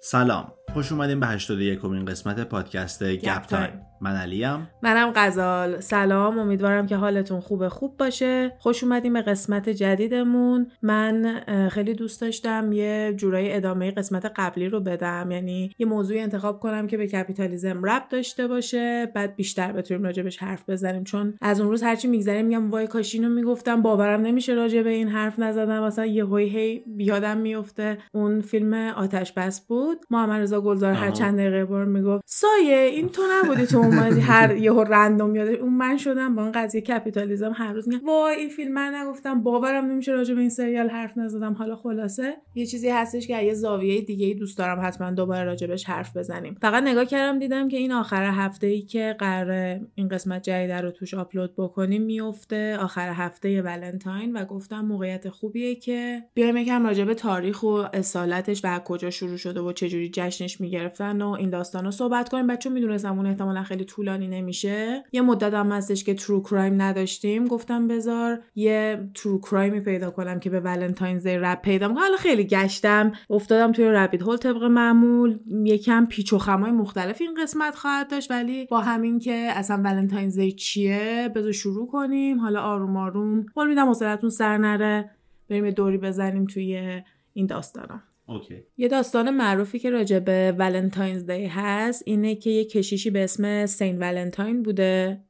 [0.00, 0.52] سلام.
[0.74, 3.80] خوش اومدیم به 81 امین قسمت پادکست گپ تایم.
[4.00, 4.68] من علیم.
[4.82, 5.80] منم غزال.
[5.80, 8.52] سلام امیدوارم که حالتون خوب خوب باشه.
[8.58, 10.66] خوش اومدیم به قسمت جدیدمون.
[10.82, 11.40] من
[11.70, 15.30] خیلی دوست داشتم یه جورایی ادامه قسمت قبلی رو بدم.
[15.30, 19.12] یعنی یه موضوعی انتخاب کنم که به کپیتالیزم رب داشته باشه.
[19.14, 21.04] بعد بیشتر بتونیم راجبش حرف بزنیم.
[21.04, 23.82] چون از اون روز هرچی میگذریم میگم وای کاش اینو می‌گفتم.
[23.82, 25.84] باورم نمیشه راجع به این حرف نزدم.
[25.84, 29.98] مثلا یه هی هی بیادم میفته اون فیلم آتش بس بود.
[30.10, 34.56] محمد رضا گلزار هر چند دقیقه بار می‌گفت سایه این تو نبودی تو اومدی هر
[34.56, 38.48] یهو random یاد اون من شدم با این قضیه کپیتالیزم هر روز میگم وای این
[38.48, 41.52] فیلم من نگفتم باورم نمیشه راجع به این سریال حرف نزدم.
[41.52, 42.36] حالا خلاصه.
[42.54, 46.56] یه چیزی هستش که یه زاویه دیگه ای دوست دارم حتما دوباره راجبش حرف بزنیم.
[46.62, 50.90] فقط نگاه کردم دیدم که این آخر هفته ای که قراره این قسمت جدید رو
[50.90, 52.76] توش آپلود بکنیم میفته.
[52.80, 58.60] آخر هفته ولنتاین و گفتم موقعیت خوبیه که بیایم یکم راجع به تاریخ و اصالتش
[58.64, 62.46] و کجا شروع شده و چجوری جشنش می‌گرفتن و این داستان رو صحبت کنیم.
[62.46, 65.04] بچه می‌دونستم اون احتمالا خیلی طولانی نمیشه.
[65.12, 67.46] یه مدت هم هستش که true crime نداشتیم.
[67.46, 71.98] گفتم بذار یه true crime ی پیدا کنم که به Valentine's Day ربط پیدا کنم
[71.98, 73.12] حالا خیلی گشتم.
[73.30, 75.38] افتادم توی rabbit hole طبق معمول.
[75.64, 78.30] یکم پیچ و خمای مختلف این قسمت خواهد داشت.
[78.30, 82.40] ولی با همین که اصلا Valentine's Day چیه؟ بذار شروع کنیم.
[82.40, 83.46] حالا آروم آروم.
[83.54, 85.10] قول میدم حوصلتون سر نره.
[85.50, 88.02] بریم دوری بزنیم توی این داستانا.
[88.28, 88.62] okay.
[88.76, 93.66] یه داستان معروفی که راجع به Valentine's Day هست اینه که یه کشیشی به اسم
[93.66, 95.20] Saint Valentine بوده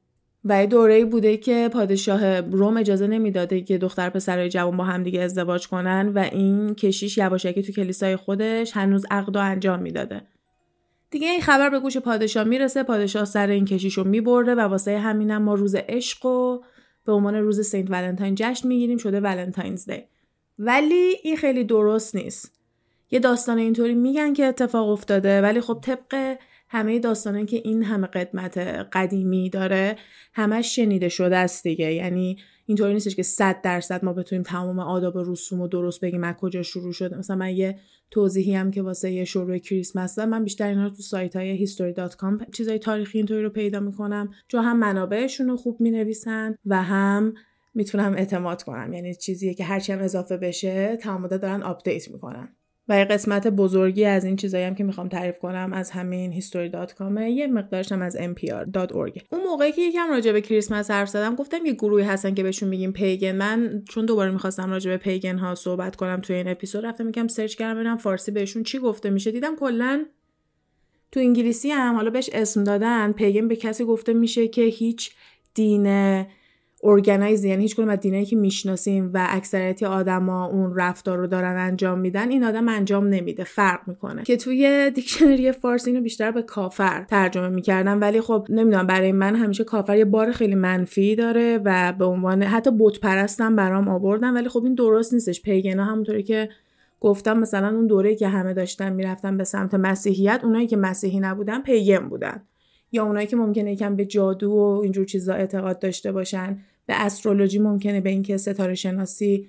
[0.44, 5.02] و یه دوره بوده که پادشاه روم اجازه نمی‌داده که دختر پسرای جوان با هم
[5.02, 10.22] دیگه ازدواج کنن و این کشیش یواشکی تو کلیسای خودش هنوز عقد و انجام می‌داده.
[11.10, 14.98] دیگه این خبر به گوش پادشاه می‌رسه پادشاه سر این کشیش رو می‌بره و واسه
[14.98, 16.60] همینم ما روز عشق و
[17.04, 20.02] به عنوان روز سنت ولنتاین جشن می‌گیریم شده ولنتاینز دی
[20.58, 22.57] ولی این خیلی درست نیست.
[23.10, 26.36] یه داستان اینطوری میگن که اتفاق افتاده ولی خب طبق
[26.68, 28.58] همه داستانه که این همه قدمت
[28.92, 29.96] قدیمی داره
[30.34, 31.92] همش شنیده شده است دیگه.
[31.92, 32.36] یعنی
[32.66, 36.34] اینطوری نیستش که 100 درصد ما بتونیم تمام آداب و رسوم و درست بگیم از
[36.34, 37.18] کجا شروع شده.
[37.18, 37.78] مثلا من یه
[38.10, 40.28] توضیحی هم که واسه یه شروع کریسمس دارم.
[40.28, 44.64] من بیشتر اینا رو تو سایت های history.com چیزای تاریخی اینطوری رو پیدا می‌کنم چون
[44.64, 47.34] هم منابعشون رو خوب می‌نویسن و هم
[47.74, 48.92] می‌تونم اعتماد کنم.
[48.92, 52.54] یعنی چیزیه که هرچی هم اضافه بشه تمام دارن update می‌کنن.
[52.88, 57.20] و یه قسمت بزرگی از این چیزایی هم که می‌خوام تعریف کنم از همین history.com
[57.20, 61.66] یه مقدارش هم از npr.org اون موقعی که یکم راجع به کریسمس حرف زدم گفتم
[61.66, 65.54] یه گروهی هستن که بهشون میگیم pagan من چون دوباره می‌خواستم راجع به pagan ها
[65.54, 69.30] صحبت کنم توی این اپیزود رفتم میگم search کردم ببینم فارسی بهشون چی گفته میشه.
[69.30, 70.04] دیدم کلا
[71.12, 75.10] تو انگلیسی هم حالا بهش اسم دادن پیگن به کسی گفته میشه که هیچ
[75.54, 75.86] دین
[76.82, 81.56] ارگنایز یعنی هیچ کنون از دینایی که می‌شناسیم و اکثریت آدما اون رفتار رو دارن
[81.56, 83.44] انجام میدن این آدم انجام نمیده.
[83.44, 84.22] فرق می‌کنه.
[84.22, 89.36] که توی دیکشنری فارسی اینو بیشتر به کافر ترجمه می‌کردم ولی خب نمی‌دونم برای من
[89.36, 94.34] همیشه کافر یه بار خیلی منفی داره و به عنوان حتی بت پرستم برام آوردن.
[94.34, 95.42] ولی خب این درست نیستش.
[95.42, 96.48] پیگنا همونطوری که
[97.00, 101.62] گفتم مثلا اون دوره که همه داشتن می‌رفتن به سمت مسیحیت اونایی که مسیحی نبودن
[101.62, 102.42] پیگن بودن.
[102.92, 106.58] یا اونایی که ممکنه یکم به جادو و اینجور چیزا اعتقاد داشته باشن.
[106.86, 109.48] به استرولوژی ممکنه به اینکه ستاره شناسی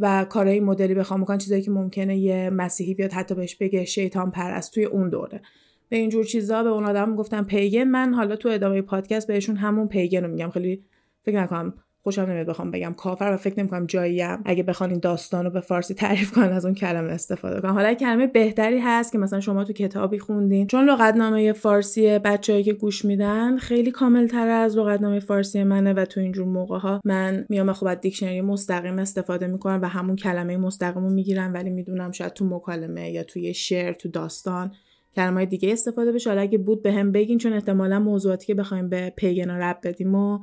[0.00, 4.30] و کارهای مدلی بخوام بکنن چیزایی که ممکنه یه مسیحی بیاد حتی بهش بگه شیطان
[4.30, 5.40] پرست توی اون دوره.
[5.88, 7.84] به اینجور چیزا به اون آدم گفتم پیگن.
[7.84, 10.50] من حالا تو ادامه پادکست بهشون همون پیگن رو میگم.
[10.50, 10.84] خیلی
[11.22, 14.38] فکر نکنم خوشم نمیاد بخوام بگم کافر و فکر نمی‌کنم جاییم.
[14.44, 17.94] اگه بخوان این داستان رو به فارسی تعریف کنن از اون کلمه استفاده کنن حالا
[17.94, 20.66] کلمه بهتری هست که مثلا شما تو کتابی خوندین.
[20.66, 26.04] چون لغتنامه فارسی بچههایی که گوش میدن خیلی کامل تر از لغتنامه فارسی منه و
[26.04, 30.56] تو اینجور موقع ها من میام خب از دیکشنری مستقیم استفاده می‌کنم و همون کلمه
[30.56, 34.72] مستقیم رو می‌گیرم ولی می‌دونم شاید تو مکالمه یا توی شعر تو داستان
[35.16, 36.30] کلمه دیگه استفاده بشه.
[36.30, 40.14] حالا اگه بود بهم بگین چون احتمالا موضوعاتی که بخوایم به pagan ا ربط بدیم
[40.14, 40.38] رو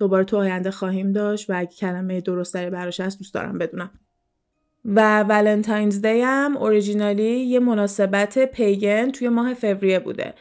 [0.00, 3.90] دوباره تو آینده خواهیم داشت و اگه کلمه درست‌تری براش هست دوست دارم بدونم.
[4.84, 10.34] و Valentine's Day هم originally یه مناسبت pagan توی ماه فوریه بوده.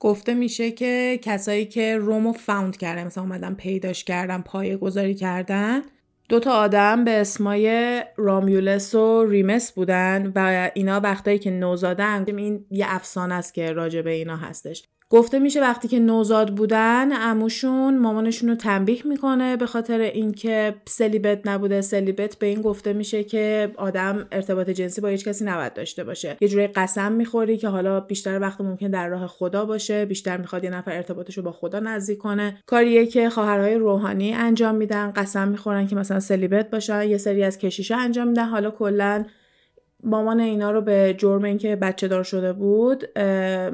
[0.00, 5.14] گفته میشه که کسایی که روم و found کردن مثلا اومدن پیداش کردن پایه گذاری
[5.14, 5.82] کردن
[6.28, 12.66] دو تا آدم به اسمای رامیولس و ریمس بودن و اینا وقتایی که نوزادن این
[12.70, 14.84] یه افسانه است که راجع به اینا هستش.
[15.10, 21.46] گفته میشه وقتی که نوزاد بودن اموشون مامانشون رو تنبیه می‌کنه به خاطر اینکه سلیبت
[21.46, 21.80] نبوده.
[21.80, 26.36] سلیبت به این گفته میشه که آدم ارتباط جنسی با هیچ کسی نباید داشته باشه.
[26.40, 30.04] یه جوری قسم می‌خوری که حالا بیشتر وقت ممکن در راه خدا باشه.
[30.04, 32.58] بیشتر می‌خواد یه نفر ارتباطش رو با خدا نزدیک کنه.
[32.66, 35.12] کاریه که خواهرهای روحانی انجام میدن.
[35.16, 37.02] قسم می‌خورن که مثلا سلیبت باشن.
[37.02, 38.48] یه سری از کشیشا انجام میدن.
[38.48, 39.24] حالا کلا
[40.04, 43.18] مامان اینا رو به جرم اینکه بچه دار شده بود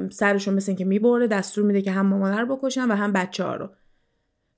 [0.09, 3.55] سرشون مثل اینکه می‌بره دستور میده که هم مامان رو بکشن و هم بچه ها
[3.55, 3.69] رو.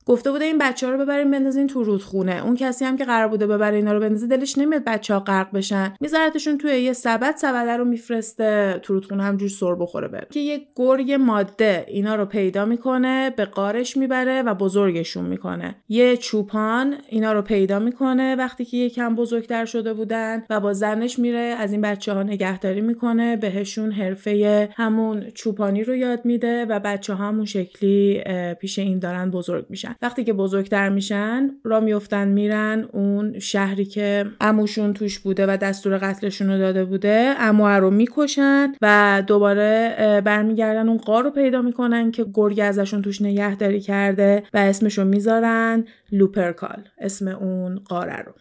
[0.07, 2.45] گفته بوده این بچه ها رو ببرین بندازین تو رودخونه.
[2.45, 5.51] اون کسی هم که قرار بوده ببره اینا رو بندازه دلش نمیاد بچه ها غرق
[5.51, 5.93] بشن.
[6.01, 10.27] میذارتشون توی یه سبد سبد رو میفرسته تو رودخونه همجور سر بخوره بره.
[10.31, 15.75] که یه گرگ ماده اینا رو پیدا می‌کنه به قارش می‌بره و بزرگشون می‌کنه.
[15.89, 21.19] یه چوپان اینا رو پیدا می‌کنه وقتی که یکم بزرگتر شده بودن و با زنش
[21.19, 26.79] میره از این بچه ها نگهداری می‌کنه بهشون حرفه همون چوپانی رو یاد میده و
[26.79, 28.23] بچه ها همون شکلی
[28.61, 29.95] پیش این دارن بزرگ میشن.
[30.01, 35.97] وقتی که بزرگتر میشن را میفتن میرن اون شهری که اموشون توش بوده و دستور
[35.97, 42.11] قتلشون رو داده بوده امو رو می‌کشن و دوباره برمیگردن اون قار رو پیدا می‌کنن
[42.11, 48.33] که گرگ ازشون توش نگهداری کرده و اسمشو می‌ذارن لوپرکال اسم اون قاره رو.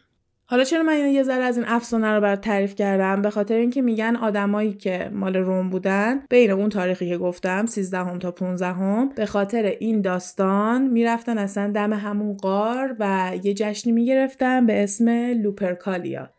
[0.48, 3.82] حالا چرا من یه ذره از این افسانه رو برات تعریف کردم؟ به خاطر اینکه
[3.82, 8.66] میگن آدمایی که مال روم بودن بین اون تاریخی که گفتم 13 هم تا 15
[8.66, 14.82] هم به خاطر این داستان می‌رفتن اصلا دم همون قار و یه جشنی می‌گرفتن به
[14.82, 15.08] اسم
[15.43, 16.31] لوپرکالیا.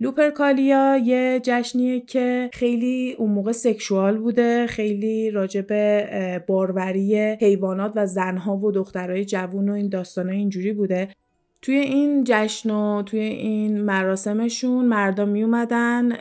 [0.00, 5.66] لوپرکالیا یه جشنیه که خیلی اون موقع sexual بوده خیلی راجب
[6.46, 11.08] باروری حیوانات و زنها و دخترای جوون و این داستانای اینجوری بوده.
[11.62, 16.12] توی این جشن و توی این مراسمشون مردا می اومدن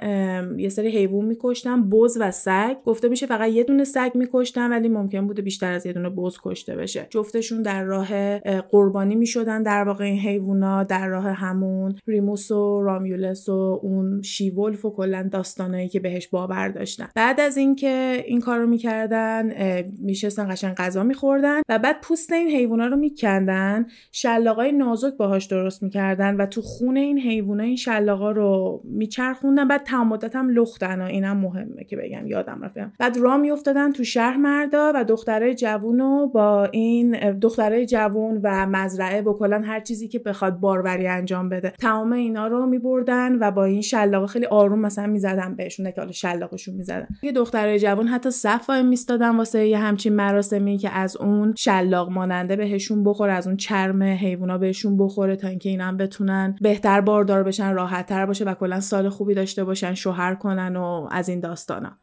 [0.57, 2.75] یه سری حیوان میکشتن بز و سگ.
[2.85, 6.37] گفته میشه فقط یه دونه سگ میکشتن ولی ممکن بوده بیشتر از یه دونه بز
[6.43, 7.07] کشته بشه.
[7.09, 13.49] جفتشون در راه قربانی می‌شدن در واقع این حیوونا در راه همون ریموس و رامیولس
[13.49, 17.07] و اون she-wolf و کلا داستانایی که بهش باور داشتن.
[17.15, 19.51] بعد از اینکه این کارو می‌کردن
[19.99, 23.85] میشستن قشنگ غذا میخوردن و بعد پوست این حیوونا رو میکندن.
[24.11, 29.67] شلاقای نازک با باهاش درست می‌کردن و تو خونه این حیوونا این شلاقا رو میچرخوندن.
[29.67, 34.03] بعد تمام مدت هم لختن اینم مهمه که بگم یادم رفتم بعد راه میافتادن تو
[34.03, 40.07] شهر مردا و دختره جوون با این دختره جوون و مزرعه و کلا هر چیزی
[40.07, 41.73] که بخواد باروری انجام بده.
[41.79, 46.11] تمام اینا رو میبردن و با این شلاقه خیلی آروم مثلا می‌زدن بهشون که حالا
[46.11, 47.07] شلاقشون می‌زدن.
[47.23, 52.55] یه دختره جوون حتی صف میستادن واسه یه همچین مراسمی که از اون شلاق ماننده
[52.55, 57.73] بهشون بخوره از اون چرم حیوونا بهشون بخوره تا اینکه اینا بتونن بهتر باردار بشن
[57.73, 61.97] راحتتر باشه و کلا سال خوبی داشته باشن شوهر کنن و از این داستانا.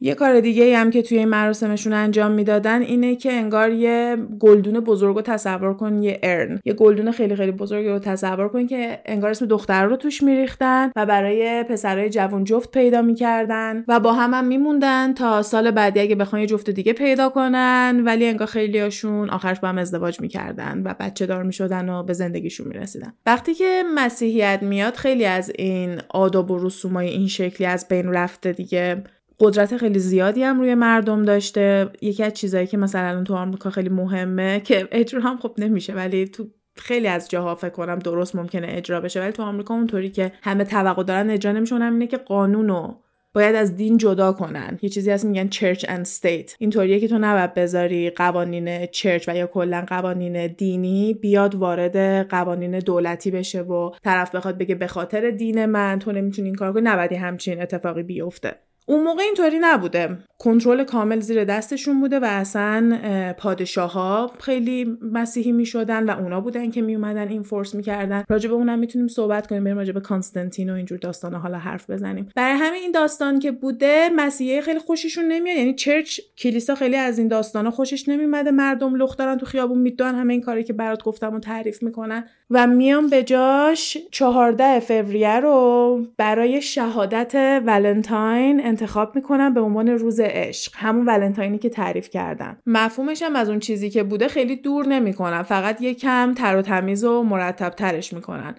[0.00, 4.80] یه کار دیگه هم که توی این مراسمشون انجام می‌دادن اینه که انگار یه گلدون
[4.80, 6.60] بزرگ رو تصور کن یه ارن.
[6.64, 10.90] یه گلدون خیلی خیلی بزرگ رو تصور کن که انگار اسم دختر رو توش میریختن
[10.96, 16.00] و برای پسرای جوان جفت پیدا می‌کردن و با هم, هم میموندن تا سال بعدی
[16.00, 20.82] اگه بخوان یه جفت دیگه پیدا کنن ولی انگار خیلیاشون آخرش با هم ازدواج می‌کردن
[20.84, 23.12] و بچه دار می‌شدن و به زندگیشون می‌رسیدن.
[23.26, 28.52] وقتی که مسیحیت میاد خیلی از این آداب و رسومای این شکلی از بین رفته
[28.52, 29.02] دیگه.
[29.40, 31.90] قدرت خیلی زیادی هم روی مردم داشته.
[32.00, 36.28] یکی از چیزایی که مثلا تو آمریکا خیلی مهمه که اجرا هم خب نمیشه ولی
[36.28, 36.46] تو
[36.76, 39.20] خیلی از جاها فکر کنم درست ممکنه اجرا بشه.
[39.20, 42.94] ولی تو آمریکا اونطوری که همه توقع دارن اجرا نمیشون اینه که قانونو
[43.34, 44.78] باید از دین جدا کنن.
[44.82, 49.36] یه چیزی هست میگن چرچ اند استیت اینطوریه که تو نباید بذاری قوانین چرچ و
[49.36, 55.30] یا کلا قوانین دینی بیاد وارد قوانین دولتی بشه و طرف بخواد بگه به خاطر
[55.30, 56.82] دین من تو نمی‌تونی این کار کنی.
[56.82, 58.65] نباید همچین اتفاقی بیفته.
[58.86, 60.18] اون موقع اینطوری نبوده.
[60.38, 62.98] کنترل کامل زیر دستشون بوده و اصلا
[63.38, 68.24] پادشاه ها خیلی مسیحی می شدن و اونا بودن که می اومدن این فورس می‌کردن.
[68.28, 71.90] راجع به اونم می‌تونیم صحبت کنیم بریم راجع به کانستانتین و اینجور داستان حالا حرف
[71.90, 72.28] بزنیم.
[72.36, 75.56] برای همین این داستان که بوده مسیحی خیلی خوششون نمیاد.
[75.56, 80.14] یعنی چرچ کلیسا خیلی از این داستانا خوشش نمیمده مردم لخت دارن تو خیابون می‌دونن
[80.14, 82.24] همه این کاری که برات گفتم و تعریف می‌کنن.
[82.50, 90.20] و میان به جاش 14 فوریه رو برای شهادت ولنتاین انتخاب می‌کنن به عنوان روز
[90.20, 92.56] عشق همون ولنتاینی که تعریف کردم.
[92.66, 96.62] مفهومش هم از اون چیزی که بوده خیلی دور نمی‌کنن فقط یه کم تر و
[96.62, 98.54] تمیز و مرتب ترش می‌کنن.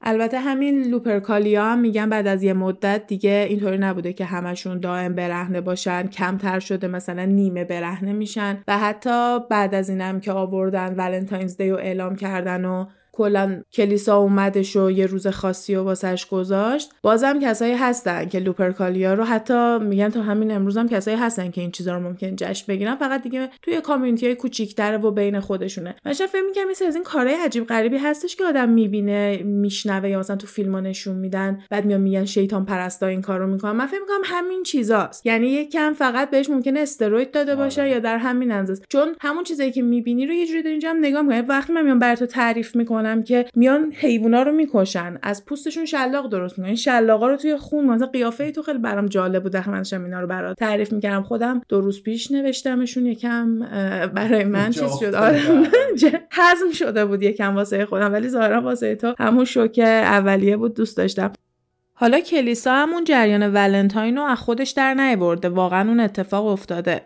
[0.00, 5.14] البته همین لوپرکالیا هم میگن بعد از یه مدت دیگه اینطوری نبوده که همشون دائم
[5.14, 8.62] برهنه باشن کمتر شده مثلا نیمه برهنه میشن.
[8.68, 12.86] و حتی بعد از اینم که آوردن Valentine's Day و اعلام کردن و
[13.18, 16.90] کلا کلیسا اومدش و یه روز خاصی و واسش گذاشت.
[17.02, 21.60] بازم کسایی هستن که لوپرکالیا رو حتی میگن تا همین امروز هم کسایی هستن که
[21.60, 25.94] این چیزا رو ممکن جشن بگیرن فقط دیگه توی community های کوچیک‌تره و بین خودشونه.
[26.06, 30.18] من فکر می‌کنم این از این کارهای عجیب غریبی هستش که آدم می‌بینه میشنوه یا
[30.18, 34.00] مثلا تو فیلم نشون میدن بعد میان میگن شیطان پرستا این کارو می‌کنن من فکر
[34.00, 35.26] می‌کنم همین چیزاست.
[35.26, 37.90] یعنی یک کم فقط بهش ممکنه steroid داده باشه آره.
[37.90, 38.82] یا در همین اندازه.
[38.88, 41.40] چون همون چیزایی که می‌بینی رو یه جوری اینجا هم نگاه می‌کنی.
[41.40, 45.18] وقتی من میام براتو تعریف می‌کنم می‌کنم که میان حیوونا رو می‌کشن.
[45.22, 46.74] از پوستشون شلاق درست می‌کنن.
[46.74, 49.70] شلاقا رو توی خون مثلا قیافه تو خیلی برام جالب بوده.
[49.70, 51.22] من اینا رو برات تعریف می‌کردم.
[51.22, 53.06] خودم دو روز پیش نوشتمشون.
[53.06, 53.58] یکم
[54.14, 55.14] برای من چیز شد.
[55.14, 55.40] آره
[56.30, 58.12] هضم شده بود یکم واسه خودم.
[58.12, 60.74] ولی ظاهرا واسه تو همون شوک اولیه بود.
[60.74, 61.32] دوست داشتم.
[61.94, 67.00] حالا کلیسا همون جریان ولنتاین رو از خودش در نیورده واقعا اون اتفاق افتاده.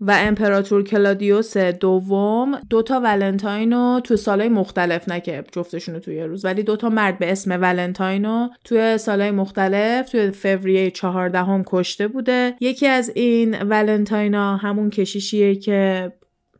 [0.00, 6.00] و امپراتور کلادیوس دوم دو تا ولنتاین رو تو سالهای مختلف نه که جفتشون رو
[6.00, 10.90] توی روز ولی دو تا مرد به اسم ولنتاین رو توی سالهای مختلف توی فوریه
[10.90, 12.54] چهاردهم کشته بوده.
[12.60, 16.12] یکی از این ولنتاین ها همون کشیشیه که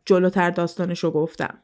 [0.05, 1.57] جلوتر داستانش رو گفتم.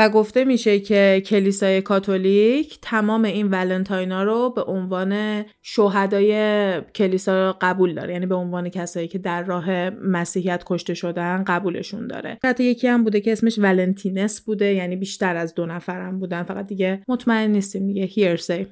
[0.00, 7.94] و گفته میشه که کلیسای کاتولیک تمام این ولنتاینا رو به عنوان شهدای کلیسا قبول
[7.94, 8.12] داره.
[8.12, 12.38] یعنی به عنوان کسایی که در راه مسیحیت کشته شدن قبولشون داره.
[12.44, 16.42] حتی یکی هم بوده که اسمش ولنتینس بوده یعنی بیشتر از دو نفرم بودن.
[16.42, 18.66] فقط دیگه مطمئن نیستیم دیگه hearsay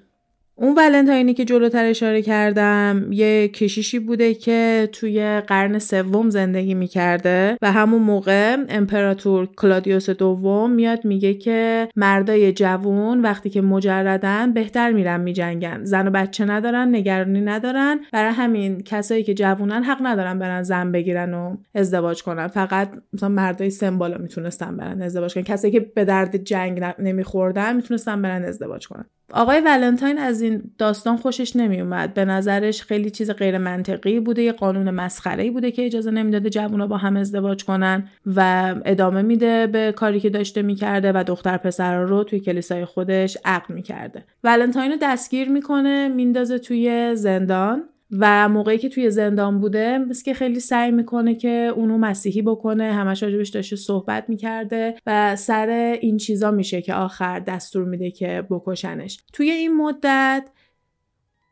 [0.61, 7.57] اون ولنتاینی که جلوتر اشاره کردم یه کشیشی بوده که توی قرن سوم زندگی می‌کرده
[7.63, 14.93] و همون موقع امپراتور کلادیوس دوم میاد میگه که مردای جوون وقتی که مجردن بهتر
[14.93, 15.85] میرن میجنگن.
[15.85, 18.01] زن و بچه ندارن نگرانی ندارن.
[18.13, 22.49] برای همین کسایی که جوونن حق ندارن برن زن بگیرن و ازدواج کنن.
[22.49, 25.45] فقط مثلا مردای سمبالا می‌تونستن برن ازدواج کنن.
[25.45, 29.05] کسایی که به درد جنگ نمیخوردن می‌تونستن برن ازدواج کنن.
[29.33, 34.53] آقای ولنتاین از این داستان خوشش نمیومد به نظرش خیلی چیز غیر منطقی بوده یه
[34.53, 39.93] قانون مسخره بوده که اجازه نمی‌داده جوونا با هم ازدواج کنن و ادامه میده به
[39.93, 44.25] کاری که داشته می‌کرده و دختر پسر رو توی کلیسای خودش عقل می‌کرده.
[44.45, 47.83] ولنتاین رو دستگیر می‌کنه میندازه توی زندان.
[48.11, 52.93] و موقعی که توی زندان بوده مثل که خیلی سعی می‌کنه که اونو مسیحی بکنه
[52.93, 58.45] همش راجبش داشته صحبت می‌کرده و سر این چیزا میشه که آخر دستور میده که
[58.51, 59.21] بکشنش.
[59.33, 60.49] توی این مدت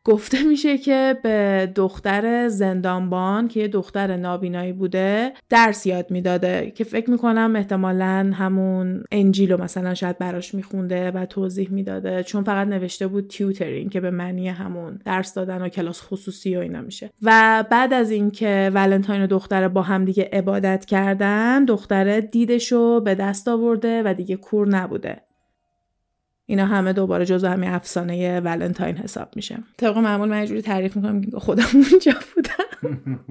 [0.07, 6.85] گفته میشه که به دختر زندانبان که یه دختر نابینایی بوده درس یاد می‌داده که
[6.85, 12.23] فکر می‌کنم احتمالا همون انجیل رو مثلا شاید براش میخونده و توضیح می‌داده.
[12.23, 16.61] چون فقط نوشته بود تیوترینگ که به معنی همون درس دادن و کلاس خصوصی و
[16.61, 17.11] اینا میشه.
[17.23, 23.15] و بعد از اینکه ولنتاین و دختر با هم دیگه عبادت کردن دختره دیدشو به
[23.15, 25.23] دست آورده و دیگه کور نبوده.
[26.47, 29.59] اینا همه دوباره جزو همین افسانه ولنتاین حساب میشه.
[29.77, 33.31] طبق معمول من جوری تعریف می‌کنم که خودم اونجا بودم.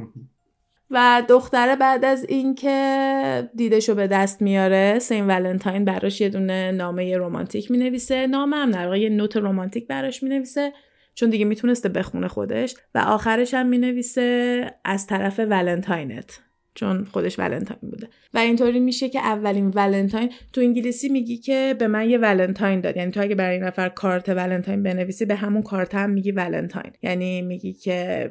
[0.89, 7.17] و دختره بعد از اینکه دیدشو به دست میاره Saint Valentine براش یه دونه نامه
[7.17, 8.27] رمانتیک می‌نویسه.
[8.27, 10.73] نامه هم در یه note رمانتیک براش می‌نویسه
[11.13, 12.75] چون دیگه می‌تونسته بخونه خودش.
[12.95, 16.41] و آخرش هم می‌نویسه از طرف ولنتاینت.
[16.75, 18.07] چون خودش ولنتاین بوده.
[18.33, 22.97] و اینطوری میشه که اولین ولنتاین تو انگلیسی میگی که به من یه ولنتاین داد.
[22.97, 26.91] یعنی تو اگه برای این نفر کارت ولنتاین بنویسی به همون کارت هم میگی ولنتاین.
[27.01, 28.29] یعنی میگی که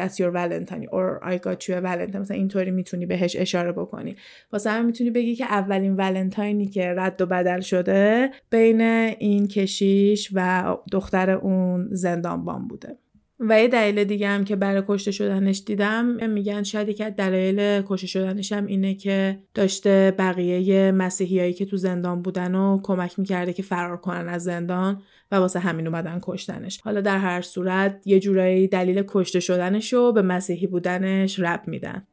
[0.00, 4.16] that's your valentine or I got you a valentine مثلا اینطوری می‌تونی بهش اشاره بکنی.
[4.52, 10.30] واسه هم می‌تونی بگی که اولین ولنتاینی که رد و بدل شده بین این کشیش
[10.34, 12.98] و دختر اون زندانبان بوده.
[13.40, 17.82] و یه دلیل دیگه هم که برای کشته شدنش دیدم میگن شاید یکی از دلایل
[17.82, 23.52] کشته شدنش هم اینه که داشته بقیه مسیحیایی که تو زندان بودن و کمک می‌کرده
[23.52, 26.80] که فرار کنن از زندان و واسه همین اومدن کشتنش.
[26.80, 32.06] حالا در هر صورت یه جورایی دلیل کشته شدنش رو به مسیحی بودنش ربط میدن.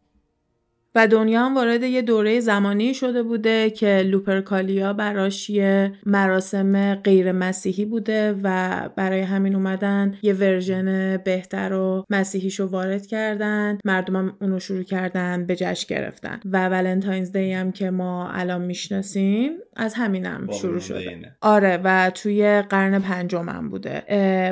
[0.96, 7.32] و دنیا هم وارد یه دوره زمانی شده بوده که لوپرکالیا براش یه مراسم غیر
[7.32, 13.78] مسیحی بوده و برای همین اومدن یه ورژن بهتر و مسیحیشو وارد کردن.
[13.86, 16.40] مردم هم اونو شروع کردن به جشن گرفتن.
[16.46, 21.36] و Valentine's Day هم که ما الان می‌شناسیم از همینم شروع شده.
[21.42, 24.04] آره و توی قرن پنجمم بوده.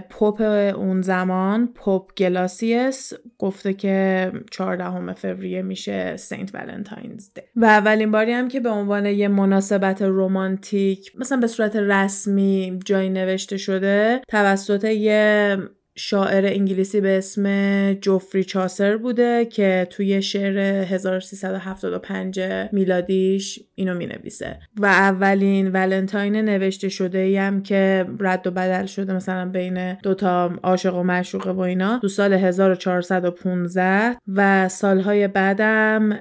[0.10, 0.42] Pope
[0.76, 7.42] اون زمان Pope گلاسیوس گفته که 14 فوریه میشه Saint Valentine's Day.
[7.56, 13.10] و اولین باری هم که به عنوان یه مناسبت رومانتیک مثلا به صورت رسمی جایی
[13.10, 15.58] نوشته شده توسط یه
[16.00, 22.40] شاعر انگلیسی به اسم جوفری چاسر بوده که توی شعر 1375
[22.72, 29.14] میلادیش اینو می نویسه و اولین ولنتاین نوشته شده هم که رد و بدل شده
[29.14, 36.12] مثلا بین دوتا عاشق و معشوقه و اینا تو سال 1415 و سالهای بعدم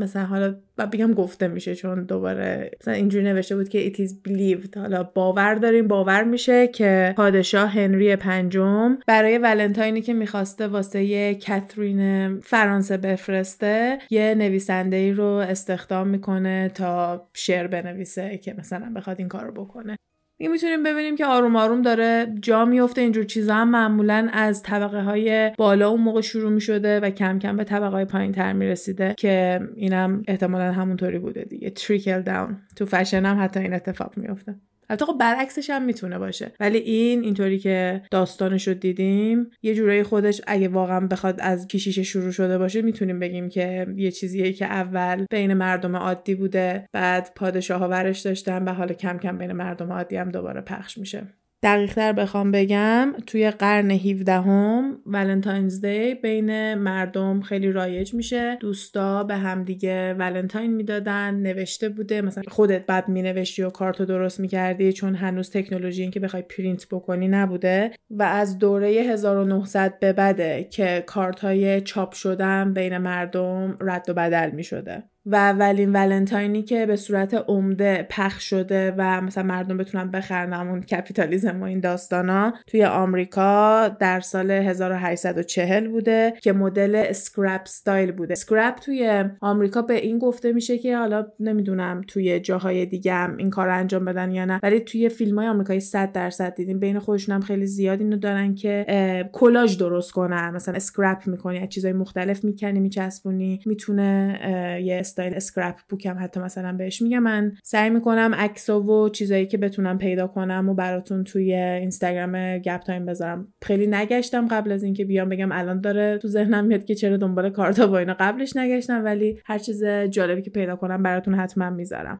[0.00, 0.54] مثلا حالا
[0.92, 4.76] بگم گفته میشه چون دوباره مثلا اینجوری نوشته بود که it is believed.
[4.76, 12.40] حالا باور داریم باور میشه که پادشاه هنری پنجم برای ولنتاینی که می‌خواسته واسه کاترین
[12.40, 19.28] فرانسه بفرسته یه نویسنده ای رو استخدام می‌کنه تا شعر بنویسه که مثلا بخواد این
[19.28, 19.96] کارو بکنه.
[20.40, 25.02] این می‌تونیم ببینیم که آروم آروم داره جا میفته اینجور چیزا هم معمولا از طبقه
[25.02, 29.14] های بالا اون موقع شروع می‌شده و کم کم به طبقه های پایین تر می‌رسیده
[29.18, 31.70] که اینم احتمالا همونطوری بوده دیگه.
[31.70, 34.54] تریکل داون تو فشن هم حتی این اتفاق میفته
[34.90, 36.52] البته خب برعکسش هم می‌تونه باشه.
[36.60, 41.98] ولی این اینطوری که داستانش رو دیدیم یه جورایی خودش اگه واقعا بخواد از کشیش
[41.98, 47.32] شروع شده باشه می‌تونیم بگیم که یه چیزیه که اول بین مردم عادی بوده بعد
[47.36, 51.26] پادشاه ها ورش داشتن و حالا کم کم بین مردم عادی هم دوباره پخش میشه.
[51.62, 58.56] دقیق تر بخوام بگم توی قرن 17 هم Valentine's Day بین مردم خیلی رایج میشه.
[58.60, 62.22] دوستا به همدیگه ولنتاین می‌دادن نوشته بوده.
[62.22, 66.86] مثلا خودت بعد مینوشتی و کارتو درست می‌کردی چون هنوز تکنولوژی این که بخوای پرینت
[66.90, 67.90] بکنی نبوده.
[68.10, 74.14] و از دوره 1900 به بعده که کارت های چاپ شدن بین مردم رد و
[74.14, 75.02] بدل می‌شده.
[75.26, 80.80] و اولین ولنتاینی که به صورت عمده پخش شده و مثلا مردم بتونن بخرن همون
[80.80, 88.32] کپیتالیزم و این داستانا توی آمریکا در سال 1840 بوده که مدل scrap style بوده.
[88.32, 93.50] scrap توی آمریکا به این گفته میشه که حالا نمی‌دونم توی جاهای دیگه هم این
[93.50, 96.78] کار انجام بدن یا نه ولی توی فیلم های آمریکایی 100 درصد دیدیم.
[96.78, 98.86] بین خودشون هم خیلی زیاد اینو دارن که
[99.32, 100.50] کلاژ درست کنن.
[100.50, 104.38] مثلا scrap می‌کنی از چیزای مختلف می‌کنی میچسبونی می‌تونه
[104.84, 107.18] یه استایل scrapbook هم حتی مثلا بهش میگن.
[107.18, 112.80] من سعی می‌کنم عکس و چیزایی که بتونم پیدا کنم و براتون توی اینستاگرام گپ
[112.80, 113.52] تایم بذارم.
[113.62, 117.50] خیلی نگشتم قبل از اینکه بیام بگم الان داره تو ذهنم میاد که چرا دنبال
[117.50, 118.16] کارتا با اینا.
[118.20, 122.18] قبلش نگشتم ولی هر چیز جالبی که پیدا کنم براتون حتما می‌ذارم.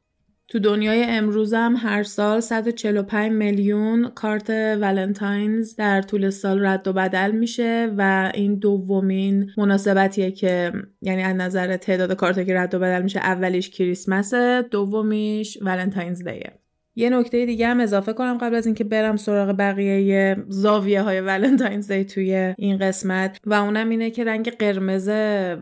[0.49, 7.31] تو دنیای امروزم هر سال 145 میلیون کارت Valentine's در طول سال رد و بدل
[7.31, 13.03] میشه و این دومین مناسبتیه که یعنی از نظر تعداد کارت که رد و بدل
[13.03, 14.35] میشه اولیش کریسمس
[14.71, 16.53] دومیش Valentine's Day ه.
[16.97, 21.93] یه نکته دیگه هم اضافه کنم قبل از اینکه برم سراغ بقیه زاویه های Valentine's
[21.93, 25.09] Day توی این قسمت و اونم اینه که رنگ قرمز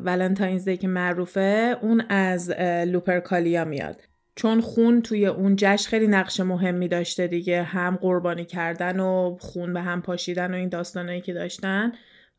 [0.05, 2.51] Valentine's Day که معروفه اون از
[2.87, 4.06] لوپرکالیا میاد.
[4.37, 9.73] چون خون توی اون جشن خیلی نقش مهمی داشته دیگه هم قربانی کردن و خون
[9.73, 11.93] به هم پاشیدن و این داستانایی که داشتن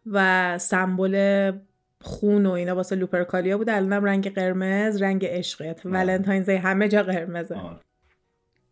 [0.06, 1.52] و سمبل
[2.02, 3.70] خون و اینا واسه لوپرکالیا بود.
[3.70, 7.58] الانم رنگ قرمز رنگ عشقه Valentine's همه جا قرمزه.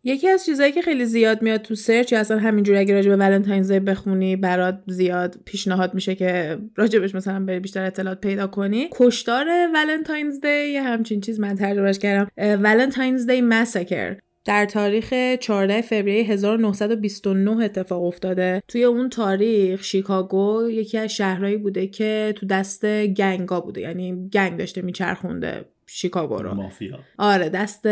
[0.06, 3.16] یکی از چیزایی که خیلی زیاد میاد تو سرچ یا اصلا همینجوری اگه راجع به
[3.16, 8.88] Valentine's بخونی برات زیاد پیشنهاد میشه که راجبش مثلا بری بیشتر اطلاعات پیدا کنی.
[8.92, 12.30] کشتار Valentine's Day یه همچین چیز من ترجمهش کردم.
[12.36, 18.62] Valentine's Day Massacre در تاریخ 14 فوریه 1929 اتفاق افتاده.
[18.68, 24.28] توی اون تاریخ شیکاگو یکی از شهرهایی بوده که تو دست gang ا بوده یعنی
[24.32, 25.64] gang داشته میچرخونده.
[25.86, 26.98] شیکاگو رو مافیا.
[27.18, 27.86] آره دست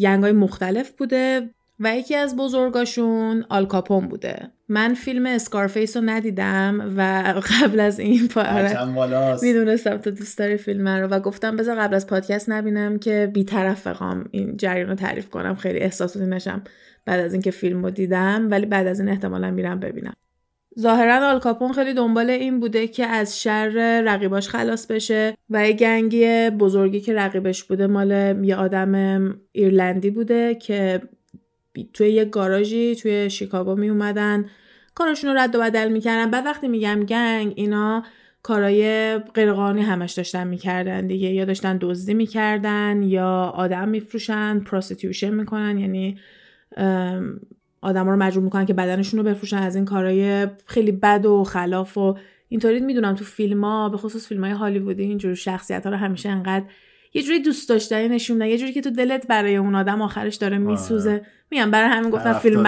[0.00, 4.50] gang ای مختلف بوده و یکی از بزرگاشون آلکاپون بوده.
[4.68, 7.32] من فیلم اسکارفیس رو ندیدم و
[7.62, 12.06] قبل از این آره می‌دونستم تو دوست داری فیلم رو و گفتم بذار قبل از
[12.06, 15.54] پادکست نبینم که بیطرف بخوام این جریان رو تعریف کنم.
[15.54, 16.62] خیلی احساساتی نشم
[17.04, 20.14] بعد از اینکه فیلم رو دیدم ولی بعد از این احتمالا میرم ببینم.
[20.78, 26.34] ظاهرا آلکاپون خیلی دنبال این بوده که از شر رقیباش خلاص بشه و یه gang
[26.34, 28.10] ی بزرگی که رقیبش بوده مال
[28.44, 28.94] یه آدم
[29.52, 31.02] ایرلندی بوده که
[31.92, 34.44] توی یه گاراژی توی شیکاگو می اومدن.
[34.94, 36.30] کاراشون رو رد و بدل می‌کردن.
[36.30, 38.04] بعد وقتی میگم گنگ اینا
[38.42, 41.28] کارای غیرقانونی همش داشتن می‌کردن دیگه.
[41.28, 45.78] یا داشتن دزدی می‌کردن یا آدم میفروشن پروستیوشن می‌کنن.
[45.78, 46.18] یعنی
[47.84, 51.98] آدم رو مجبور می‌کنن که بدنشون رو بفروشن از این کارهای خیلی بد و خلاف
[51.98, 52.16] و
[52.48, 52.80] اینطوری.
[52.80, 56.64] می‌دونم تو فیلم ها به خصوص فیلم های هالیوودی اینجور شخصیت ها رو همیشه انقدر
[57.14, 60.56] یه جوری دوست داشتنی نشون یه جوری که تو دلت برای اون آدم آخرش داره
[60.56, 60.66] آره.
[60.66, 61.22] میسوزه.
[61.50, 62.60] میگم برای همین گفتم فیلم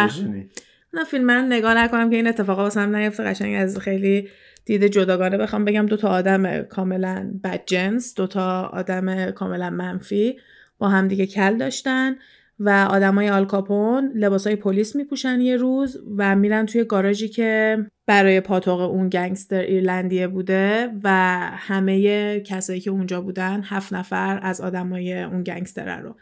[0.93, 3.55] من فیلم رو نگاه نکنم که این اتفاقا واسه هم نیفته قشنگ.
[3.55, 4.29] از خیلی
[4.65, 10.39] دید جداگانه بخوام بگم دو تا آدم کاملا بد جنس دو تا آدم کاملا منفی
[10.79, 12.17] با هم دیگه کل داشتن.
[12.61, 18.81] و آدمای آلکاپون لباسای پلیس میپوشن یه روز و میرن توی گاراژی که برای پاتوق
[18.81, 21.11] اون گنگستر ایرلندیه بوده و
[21.53, 26.15] همه کسایی که اونجا بودن هفت نفر از آدمای اون گنگستر رو.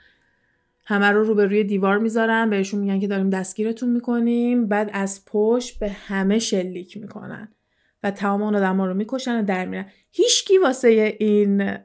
[0.86, 5.90] همه رو روبروی دیوار می‌ذارن بهشون میگن که داریم دستگیرتون می‌کنیم بعد از پشت به
[5.90, 7.48] همه شلیک می‌کنن
[8.02, 9.86] و تمام اون آدم رو می‌کشن و در میرن.
[10.10, 11.76] هیچکی واسه این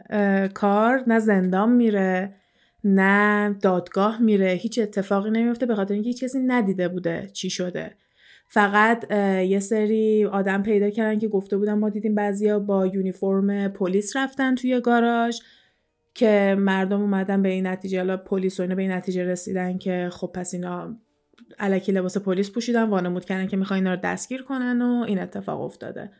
[0.47, 2.35] کار نه زندان میره
[2.83, 4.47] نه دادگاه میره.
[4.47, 7.95] هیچ اتفاقی نمیفته به خاطر اینکه هیچ کسی ندیده بوده چی شده.
[8.47, 9.11] فقط
[9.41, 14.55] یه سری آدم پیدا کردن که گفته بودن ما دیدیم بعضیا با یونیفرم پلیس رفتن
[14.55, 15.39] توی گاراژ
[16.13, 17.97] که مردم اومدن به این نتیجه.
[17.97, 20.95] حالا پلیس و اینا به این نتیجه رسیدن که خب پس اینا
[21.59, 25.61] علکی لباس پلیس پوشیدن وانمود کردن که می‌خوان اینا رو دستگیر کنن و این اتفاق
[25.61, 26.11] افتاده.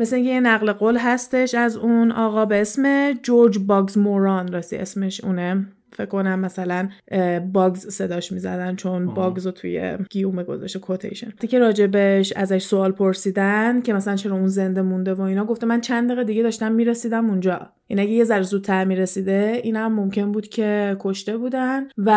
[0.00, 4.76] مثل اینکه یه نقل قول هستش از اون آقا به اسم جورج باگز موران راستی
[4.76, 5.66] اسمش اونه.
[5.92, 6.88] فکر کنم مثلا
[7.52, 11.30] باگز صداش می‌زدن چون باگز رو توی گیومه گذاشته کوتیشن.
[11.48, 15.44] که راجبش ازش سوال پرسیدن که مثلا چرا اون زنده مونده و اینا.
[15.44, 17.70] گفته من چند دقیقه دیگه داشتم می‌رسیدم اونجا.
[17.86, 22.10] این اگه یه ذره زودتر می‌رسیده این هم ممکن بود که کشته بودن و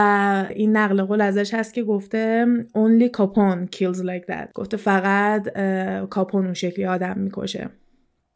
[0.50, 2.46] این نقل قول ازش هست که گفته
[2.78, 4.54] only کاپون kills like that.
[4.54, 5.58] گفته فقط
[6.10, 7.70] کاپون اون شکلی آدم می‌کشه.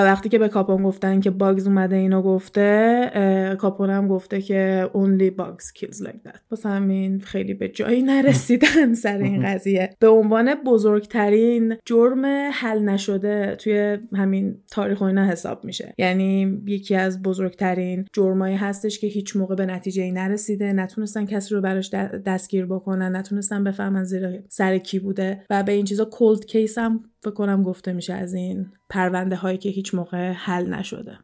[0.02, 5.42] وقتی که به کاپون گفتن که باگز اومده اینو گفته کاپون هم گفته که only
[5.42, 6.40] bugs kills like that.
[6.52, 9.90] پس همین خیلی به جایی نرسیدن سر این قضیه.
[10.00, 15.94] به عنوان بزرگترین جرم حل نشده توی همین تاریخ اینا حساب میشه.
[15.98, 20.74] یعنی یکی از بزرگترین جرمایی هستش که هیچ موقع به نتیجه ای نرسیده.
[20.74, 21.94] نتونستن کسی رو براش
[22.26, 27.04] دستگیر بکنن نتونستن بفهمن زیر سر کی بوده و به این چیزا کولد کیس هم
[27.24, 31.20] فکر کنم گفته میشه از این پرونده هایی که هیچ موقع حل نشده.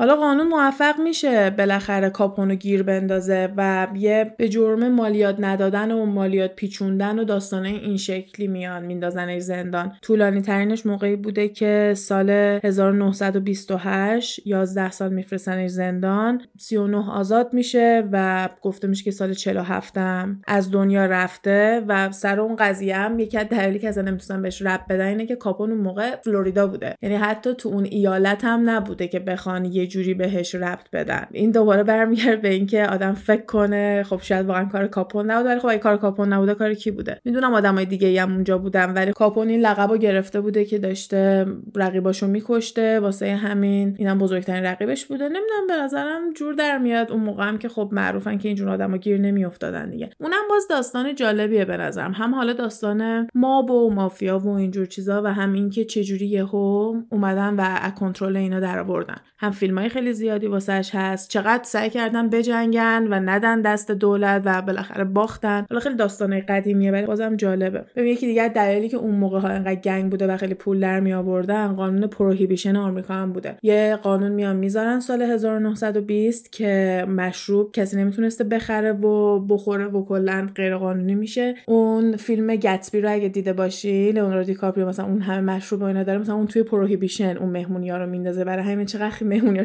[0.00, 6.06] حالا قانون موفق میشه بالاخره کاپونو گیر بندازه و یه به جرم مالیات ندادن و
[6.06, 9.92] مالیات پیچوندن و داستانه این شکلی میان میندازن زندان.
[10.02, 16.42] طولانی ترینش موقعی بوده که سال 1928 11 سال میفرستن زندان.
[16.58, 22.40] 39 آزاد میشه و گفته میشه که سال 47 هم از دنیا رفته و سر
[22.40, 25.70] اون قضیه هم یکی از دلایلی که اصلا نمی‌تونن بهش رب بدن اینه که کاپون
[25.70, 26.94] اون موقع فلوریدا بوده.
[27.02, 31.50] یعنی حتی تو اون ایالت هم نبوده که بخوان یه جوری بهش ربط بدن این
[31.50, 35.76] دوباره برمیگرد به اینکه آدم فکر کنه خب شاید واقعا کار کاپون نبوده ولی خب
[35.76, 39.60] کار کاپون نبوده کار کی بوده؟ می‌دونم آدمای دیگه هم اونجا بودن ولی کاپون این
[39.60, 43.96] لقبو گرفته بوده که داشته رقیباشو میکشته واسه همین.
[43.98, 45.24] اینم بزرگترین رقیبش بوده.
[45.24, 47.12] نمی‌دونم به نظرم جور در میاد.
[47.12, 50.10] اون موقع هم که خب معروفن که اینجور آدما گیر نمیافتادن دیگه.
[50.20, 52.12] اونم باز داستان جالبیه به نظرم.
[52.12, 57.54] هم حالا داستان ماب و مافیا و اینجور چیزا و هم اینکه چجوری یهو اومدن
[57.56, 61.30] و کنترل اینا در آوردن هم فیلم خیلی زیادی واسش هست.
[61.30, 65.66] چقدر سعی کردن بجنگن و ندن دست دولت و بالاخره باختن.
[65.70, 67.84] حالا خیلی داستانه قدیمیه ولی بازم جالبه.
[67.96, 71.00] ببین یکی دیگه دلیلی که اون موقع ها انقدر gang بوده و خیلی پول در
[71.00, 73.56] می آوردن قانون Prohibition آمریکا هم بوده.
[73.62, 80.48] یه قانون میان می‌ذارن سال 1920 که مشروب کسی نمی‌تونسته بخره و بخوره و کلا
[80.54, 81.54] غیر قانونی میشه.
[81.66, 86.02] اون فیلم گتسبی رو اگه دیده باشی لئوناردو دیکاپریو مثلا اون همه مشروب و اینا
[86.02, 88.44] داره مثلا اون توی Prohibition اون مهمونی ها رو میندازه.
[88.44, 89.10] برای همین چقدر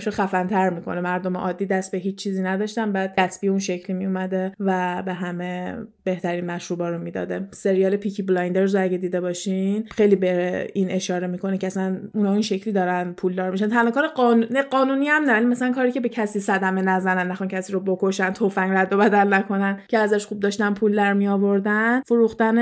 [0.05, 1.01] مهمونیاشو خفنتر می‌کنه.
[1.01, 5.77] مردم عادی دست به هیچ چیزی نداشتن بعد گتسبی اون شکلی میومده و به همه
[6.03, 7.47] بهترین مشروبا رو می‌داده.
[7.51, 12.33] سریال پیکی بلایندرز رو اگه دیده باشین خیلی به این اشاره می‌کنه که اصلا اونا
[12.33, 13.69] این شکلی دارن پولدار میشن.
[13.69, 14.47] تنها کار قانون...
[14.71, 18.71] قانونی هم نه مثلا کاری که به کسی صدمه نزنن نخوان کسی رو بکشن تفنگ
[18.77, 22.57] رد و بدل نکنن که ازش خوب داشتن پول در می آوردن فروختن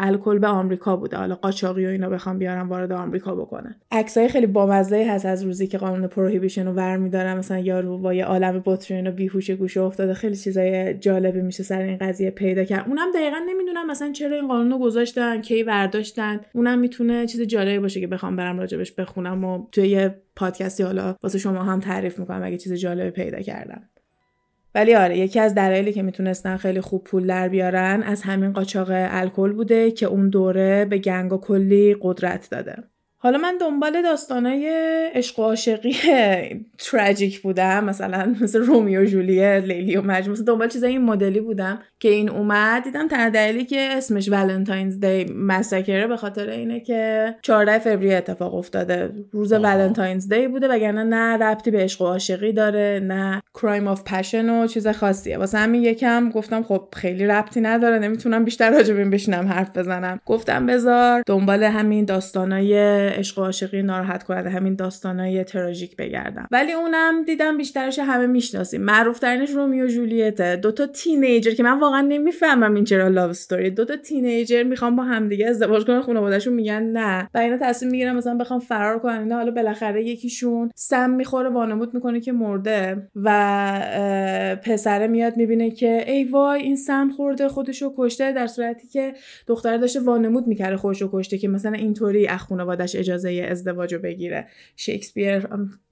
[0.00, 1.16] الکل به آمریکا بوده.
[1.16, 3.74] حالا قاچاقی و اینا بخوام بیارن وارد آمریکا بکنن.
[3.92, 6.06] عکسای خیلی بامزه هست از روزی که قانون
[6.48, 10.94] پروهیبیشن رو ور مثلا یارو با یه عالم بطری و بیهوش گوشه افتاده خیلی چیزای
[10.94, 12.88] جالبی میشه سر این قضیه پیدا کرد.
[12.88, 16.40] اونم دقیقا نمی‌دونم مثلا چرا این قانون گذاشتن کی برداشتن.
[16.52, 21.16] اونم می‌تونه چیز جالبی باشه که بخوام برم راجبش بخونم و توی یه پادکستی حالا
[21.22, 23.82] واسه شما هم تعریف می‌کنم اگه چیز جالبی پیدا کردم.
[24.74, 28.88] ولی آره یکی از دلایلی که می‌تونستن خیلی خوب پول در بیارن از همین قاچاق
[28.90, 32.76] الکل بوده که اون دوره به گنگ و کلی قدرت داده.
[33.20, 34.68] حالا من دنبال داستانای
[35.14, 35.96] عشق و عاشقی
[36.90, 37.84] تراژیک بودم.
[37.84, 42.30] مثلا مثل رومیو و جولیت لیلی و مثلا دنبال چیزای این مدلی بودم که این
[42.30, 42.84] اومد.
[42.84, 48.16] دیدم تنها دلیلی که اسمش Valentine's Day Massacre ه به خاطر اینه که 14 فوریه
[48.16, 49.10] اتفاق افتاده.
[49.32, 54.02] روز Valentine's Day بوده وگرنه نه ربطی به عشق و عاشقی داره نه crime of
[54.04, 55.38] passion و چیز خاصیه.
[55.38, 60.20] واسه همین یکم گفتم خب خیلی ربطی نداره نمی‌تونم بیشتر راجع به بشینم حرف بزنم.
[60.26, 66.48] گفتم بذار دنبال همین داستانای عشق و عاشقی ناراحت کننده همین داستانای تراژیک بگردم.
[66.50, 68.82] ولی اونم دیدم بیشترش همه می‌شناسیم.
[68.82, 70.56] معروف ترینش رومیو و جولیته.
[70.56, 75.46] دوتا teenager که من واقعا نمی‌فهمم این چرا love استوری دوتا تینیجر می‌خوام با همدیگه
[75.46, 77.28] ازدواج کنن خانوادهشون میگن نه.
[77.34, 79.18] و اینا تصمیم می‌گیرن مثلا بخوام فرار کنن.
[79.18, 86.04] اینا حالا بالاخره یکیشون سم می‌خوره وانمود می‌کنه که مرده و پسره میاد می‌بینه که
[86.06, 89.14] ای وای این سم خورده خودشو کشته در صورتی که
[89.46, 92.40] دختر داشته وانمود می‌کرده خودشو کشته که مثلا اینطوری از
[92.98, 94.46] اجازه ازدواج رو بگیره.
[94.76, 95.46] شکسپیر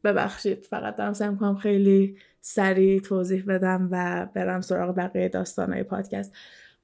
[0.05, 6.35] ببخشید فقط دارم سعی می‌کنم خیلی سریع توضیح بدم و برم سراغ بقیه داستانهای پادکست.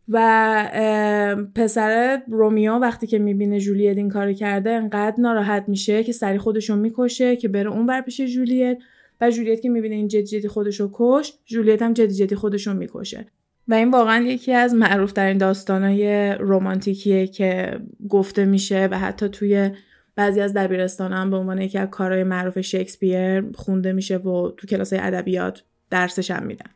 [0.09, 6.39] و پسر رومیو وقتی که می‌بینه جولیت این کار کرده انقدر ناراحت میشه که سری
[6.39, 8.79] خودشو می‌کشه که بره اون ور پیش جولیت
[9.21, 13.27] و جولیت که می‌بینه این جدی جدی خودشو کش جولیت هم جدی جدی خودشو می‌کشه.
[13.69, 19.71] و این واقعا یکی از معروف ترین داستانهای رومانتیکیه که گفته میشه و حتی توی
[20.17, 24.67] بعضی از دبیرستان هم به عنوان یکی از کارهای معروف شکسپیر خونده میشه و تو
[24.67, 26.71] کلاس ادبیات درسش هم میدن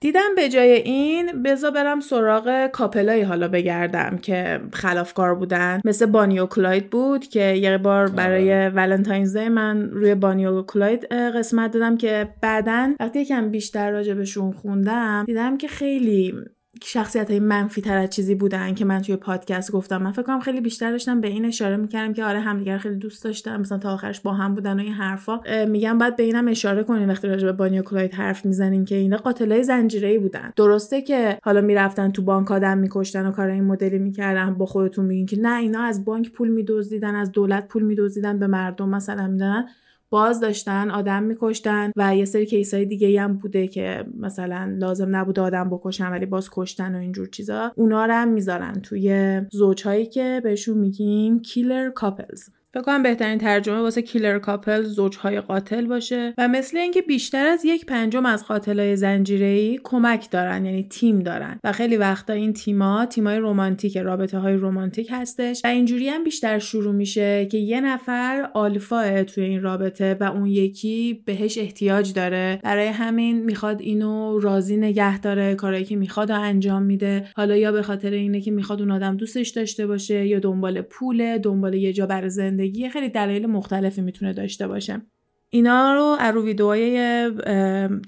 [0.00, 6.06] دیدم به جای این بزا برم سراغ couple ایی حالا بگردم که خلافکار بودن مثل
[6.06, 8.12] بانی و کلاید بود که یه بار آره.
[8.12, 14.52] برای ولنتاینز من روی بانی و کلاید قسمت دادم که بعدا وقتی یکم بیشتر راجبشون
[14.52, 16.34] خوندم دیدم که خیلی
[16.84, 20.02] شخصیت های منفی تر از چیزی بودن که من توی پادکست گفتم.
[20.02, 23.60] من فکر خیلی بیشتر داشتم به این اشاره می‌کردم که آره همدیگر خیلی دوست داشتن.
[23.60, 25.40] مثلا تا آخرش با هم بودن و این حرفا.
[25.68, 28.94] میگم بعد به اینم اشاره کنین وقتی راجع به بانی و کلاید حرف می‌زنین که
[28.94, 30.52] اینا قاتلای زنجیره‌ای بودن.
[30.56, 35.04] درسته که حالا می‌رفتن تو بانک آدم میکشتن و کارای این مدلی می‌کردن با خودتون
[35.04, 39.26] میگین که نه اینا از بانک پول میدزدیدن از دولت پول میدزدیدن به مردم مثلا
[39.26, 39.64] میدن
[40.10, 45.16] باز داشتن آدم میکشتن و یه سری case ای دیگه هم بوده که مثلا لازم
[45.16, 47.72] نبوده آدم بکشن ولی باز کشتن و اینجور چیزا.
[47.74, 53.78] اونا رو هم می‌ذارن توی زوجهایی که بهشون میگیم killer couples فکر کنم بهترین ترجمه
[53.78, 58.96] واسه کیلر کاپل زوجهای قاتل باشه و مثل اینکه بیشتر از یک پنجم از قاتلای
[58.96, 61.58] زنجیره‌ای کمک دارن یعنی تیم دارن.
[61.64, 66.58] و خیلی وقتا این تیما تیمای رمانتیک رابطه های رمانتیک هستش و اینجوری هم بیشتر
[66.58, 72.60] شروع میشه که یه نفر آلفا توی این رابطه و اون یکی بهش احتیاج داره.
[72.64, 77.28] برای همین می‌خواد اینو راضی نگه داره کارایی که می‌خواد انجام میده.
[77.36, 81.38] حالا یا به خاطر اینه که می‌خواد اون آدم دوستش داشته باشه یا دنبال پوله
[81.38, 85.02] دنبال یه جا برای زندگی خیلی دلایل مختلفی می‌تونه داشته باشه.
[85.50, 87.30] اینا رو رو ویدئوهای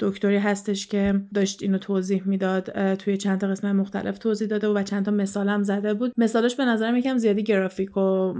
[0.00, 4.82] دکتری هستش که داشت اینو توضیح می‌داد توی چند تا قسمت مختلف توضیح داده و
[4.82, 6.12] چند تا مثالم زده بود.
[6.16, 8.34] مثالش به نظرم یکم زیادی graphic و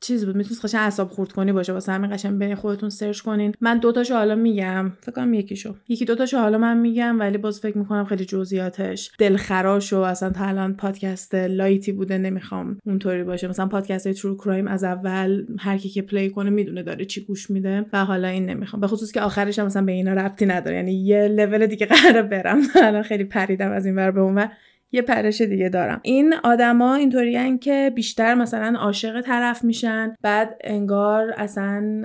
[0.00, 3.54] چیز بود می‌تونست قشنگ اعصاب خورد کنی باشه واسه همین قشنگ بین خودتون search کنین.
[3.60, 4.92] من دو تاشو حالا میگم.
[5.00, 5.74] فکر کنم یکیشو.
[5.88, 10.30] یکی دو تاشو حالا من میگم ولی باز فکر می‌کنم خیلی جزئیاتش دلخراش و اصلا
[10.30, 13.48] تا الان پادکست light ی بوده نمی‌خوام اونطوری باشه.
[13.48, 17.24] مثلا پادکست های true crime از اول هر کی که play کنه می‌دونه داره چی
[17.24, 18.80] گوش میده و حالا این نمی‌خوام.
[18.80, 20.76] به خصوص که آخرش هم مثلا به اینا ربطی نداره.
[20.76, 22.60] یعنی یه لول دیگه قراره برم.
[22.82, 24.48] الان خیلی پریدم از این ور به اون
[24.92, 26.00] یه پرش دیگه دارم.
[26.02, 32.02] این آدما اینطوریان که بیشتر مثلا عاشق طرف میشن بعد انگار اصلا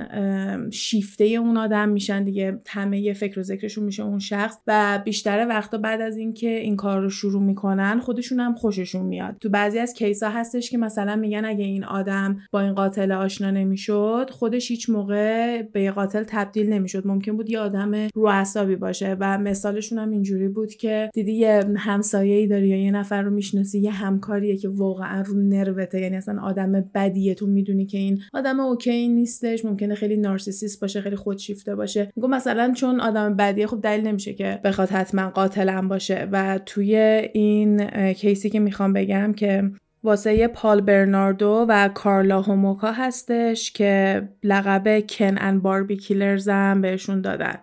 [0.72, 5.78] شیفته اون آدم میشن دیگه همه فکر و ذکرشون میشه اون شخص و بیشتر وقتا
[5.78, 9.38] بعد از اینکه این کار رو شروع می‌کنن خودشون هم خوششون میاد.
[9.42, 13.52] تو بعضی از کیسا هستش که مثلا میگن اگه این آدم با این قاتل آشنا
[13.52, 17.08] نمی‌شد خودش هیچ موقع به قاتل تبدیل نمی‌شد.
[17.08, 22.48] ممکن بود یه آدم رو باشه و مثالشون هم اینجوری بود که دیدی یه همسایه‌ای
[22.48, 26.02] داری یا یه نفر رو می‌شناسی یه همکاریه که واقعا رو نروته.
[26.02, 27.36] یعنی اصلا آدم بدیه.
[27.36, 29.66] تو می‌دونی که این آدم اوکی نیستش.
[29.66, 32.12] ممکنه خیلی نارسیسیست باشه خیلی خودشیفته باشه.
[32.16, 36.28] میگم مثلا چون آدم بدیه خب دلیل نمیشه که بخواد حتما قاتلم باشه.
[36.32, 36.96] و توی
[37.34, 39.72] این کیسی که می‌خوام بگم که
[40.04, 47.22] واسه پال برناردو و کارلا هوموکا هستش که لقب کن ان باربی کیلرز هم بهشون
[47.22, 47.56] دادن.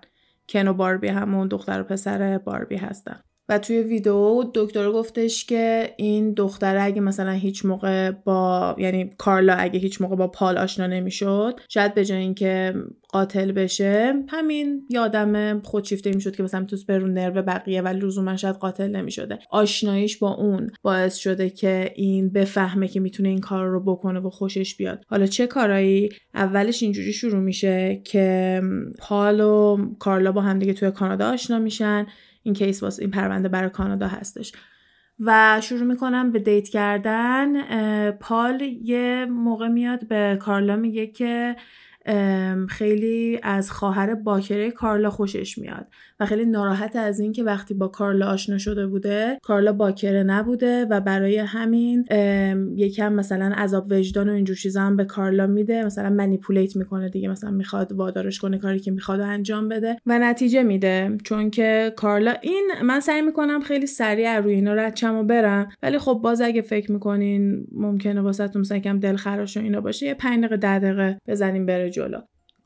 [0.48, 3.20] کن و باربی همون دختر و پسر باربی هستن.
[3.48, 9.54] و توی ویدیو دکتر گفتش که این دختر اگه مثلا هیچ موقع با یعنی کارلا
[9.54, 12.74] اگه هیچ موقع با پال آشنا نمی‌شد شاید به جای اینکه
[13.08, 18.36] قاتل بشه همین یادم خودشیفته می‌شد که مثلا توس به رو نرو بقیه ولی لزوما
[18.36, 19.38] شاید قاتل نمی‌شده.
[19.50, 24.30] آشناییش با اون باعث شده که این بفهمه که می‌تونه این کار رو بکنه و
[24.30, 25.04] خوشش بیاد.
[25.06, 28.62] حالا چه کارایی؟ اولش اینجوری شروع میشه که
[28.98, 32.06] پال و کارلا با هم دیگه توی کانادا آشنا میشن.
[32.48, 34.52] این کیس واسه این پرونده برای کانادا هستش.
[35.20, 38.10] و شروع می‌کنم به دیت کردن.
[38.10, 41.56] پال یه موقع میاد به کارلا میگه که
[42.68, 45.86] خیلی از خواهر باکره کارلا خوشش میاد.
[46.20, 51.00] و خیلی ناراحت از اینکه وقتی با کارلا آشنا شده بوده کارلا باکره نبوده و
[51.00, 52.04] برای همین
[52.76, 57.28] یکم مثلا عذاب وجدان و اینجور چیزا هم به کارلا میده مثلا منیپولیت می‌کنه دیگه
[57.28, 61.16] مثلا می‌خواد وادارش کنه کاری که می‌خواد انجام بده و نتیجه میده.
[61.24, 65.98] چون که کارلا این من سعی می‌کنم خیلی سریع روی اینا ردچم و برم ولی
[65.98, 70.38] خب باز اگه فکر می‌کنین ممکنه واسهتون مثلا کم دلخراش و اینا باشه یه 5
[70.38, 72.18] دقیقه 10 دقیقه بزنیم بره جلو.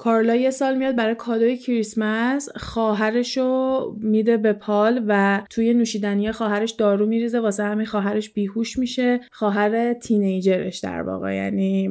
[0.02, 6.32] کارلا یه سال میاد برای کادوی کریسمس خواهرش رو میده به پال و توی نوشیدنی
[6.32, 9.20] خواهرش دارو میریزه واسه همین خواهرش بیهوش میشه.
[9.30, 11.90] خواهر تینیجرش در واقع یعنی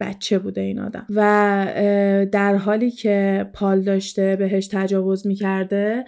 [0.00, 1.06] بچه بوده این آدم.
[1.10, 1.66] و
[2.32, 6.04] در حالی که پال داشته بهش تجاوز می‌کرده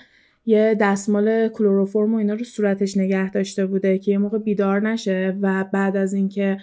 [0.46, 5.36] یه دستمال کلروفرم و اینا رو صورتش نگه داشته بوده که یه موقع بیدار نشه
[5.40, 6.58] و بعد از اینکه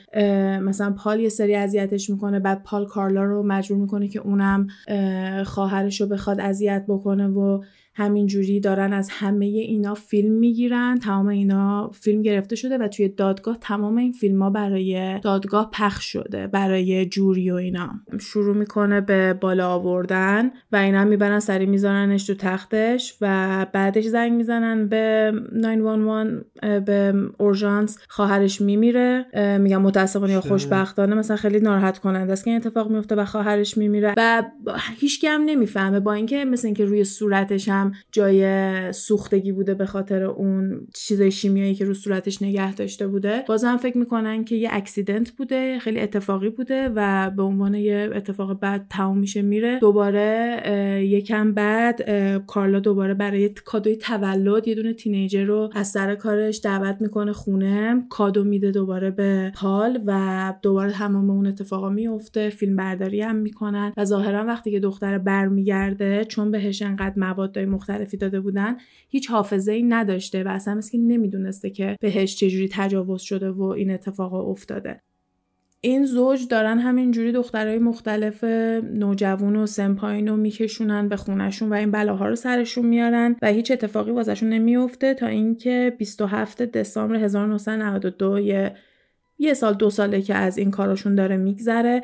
[0.61, 4.67] مثلا پال یه سری اذیتش می‌کنه بعد پال کارلا رو مجبور می‌کنه که اونم
[5.45, 7.61] خواهرش رو بخواد اذیت بکنه و
[7.93, 10.99] همینجوری دارن از همه اینا فیلم می‌گیرن.
[10.99, 16.05] تمام اینا فیلم گرفته شده و توی دادگاه تمام این فیلم ها برای دادگاه پخش
[16.05, 17.89] شده برای جوری و اینا.
[18.19, 24.33] شروع می‌کنه به بالا آوردن و اینا می‌برن سری میذارنش تو تختش و بعدش زنگ
[24.33, 27.97] می‌زنن به 911 به اورژانس.
[28.07, 29.25] خواهرش میمیره
[29.59, 33.77] میگم متاسفانه یا خوشبختانه مثلا خیلی ناراحت کننده است که این اتفاق میفته و خواهرش
[33.77, 34.13] میمیره.
[34.17, 34.43] و
[34.99, 37.78] هیچ هم نمی‌فهمه با اینکه مثل اینکه روی صورتش هم
[38.11, 43.43] جای سوختگی بوده به خاطر اون چیزای شیمیایی که رو صورتش نگه داشته بوده.
[43.47, 48.59] بازم فکر می‌کنن که یه اکسیدنت بوده خیلی اتفاقی بوده و به عنوان یه اتفاق
[48.59, 50.61] بعد تموم میشه میره دوباره
[51.05, 52.01] یکم بعد
[52.47, 58.03] کارلا دوباره برای کادوی تولد یه دونه تینیجر رو از سر کارش دعوت می‌کنه خونه.
[58.09, 63.93] کادو میده دوباره به پال و دوباره تمام اون اتفاقا میفته فیلم برداری هم می‌کنن.
[63.97, 68.77] و ظاهرا وقتی که دختر برمیگرده چون بهش انقدر مواد مختلفی داده بودن
[69.09, 73.91] هیچ حافظه ای نداشته و اصلا مثل نمی‌دونسته که بهش چجوری تجاوز شده و این
[73.91, 75.01] اتفاق افتاده.
[75.81, 78.43] این زوج دارن همینجوری دخترهای مختلف
[78.83, 83.71] نوجوان و سمپاین رو میکشونن به خونشون و این بلاها رو سرشون میارن و هیچ
[83.71, 88.75] اتفاقی واسهشون نمیفته تا اینکه 27 دسامبر 1992 یه
[89.39, 92.01] یه سال دو ساله که از این کاراشون داره میگذره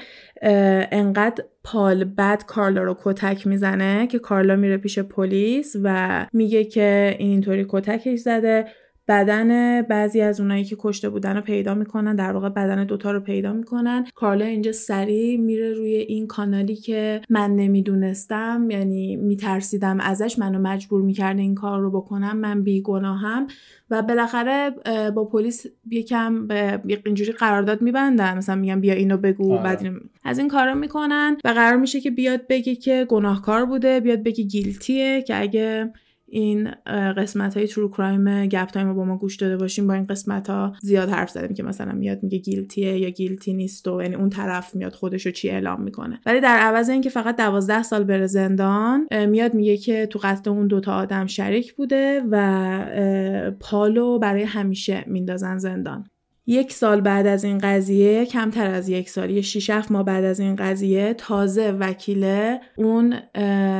[0.91, 7.15] انقدر پال بعد کارلا رو کتک می‌زنه که کارلا میره پیش پلیس و میگه که
[7.19, 8.65] این اینطوری کتکش زده.
[9.07, 13.19] بدن بعضی از اونایی که کشته بودن رو پیدا می‌کنن در واقع بدن دوتا رو
[13.19, 14.05] پیدا می‌کنن.
[14.15, 20.39] کارلا اینجا سریع میره روی این کانالی که من نمی‌دونستم یعنی میترسیدم ازش.
[20.39, 22.37] منو مجبور می‌کرده این کار رو بکنم.
[22.37, 23.47] من بیگناهم.
[23.89, 24.71] و بالاخره
[25.15, 28.37] با پلیس یکم به اینجوری قرارداد میبندن.
[28.37, 29.63] مثلا میگن بیا اینو بگو آره.
[29.63, 29.91] بعد
[30.23, 31.37] از این کارا می‌کنن.
[31.45, 35.91] و قرار میشه که بیاد بگه که گناهکار بوده بیاد بگه گیلتیه که اگه
[36.35, 36.71] این
[37.17, 40.49] قسمت های true crime گپ تایم رو با ما گوش داده باشیم با این قسمت
[40.49, 44.15] ها زیاد حرف زدیم که مثلا میاد میگه guilty ه یا guilty نیست و یعنی
[44.15, 46.19] اون طرف میاد خودش رو چی اعلام می‌کنه.
[46.25, 50.67] ولی در عوض اینکه فقط دوازده سال بره زندان میاد میگه که تو قتل اون
[50.67, 56.05] دوتا آدم شریک بوده و پالو برای همیشه میندازن زندان.
[56.47, 60.39] یک سال بعد از این قضیه کمتر از یک سال یه شیش ماه بعد از
[60.39, 63.13] این قضیه تازه وکیله اون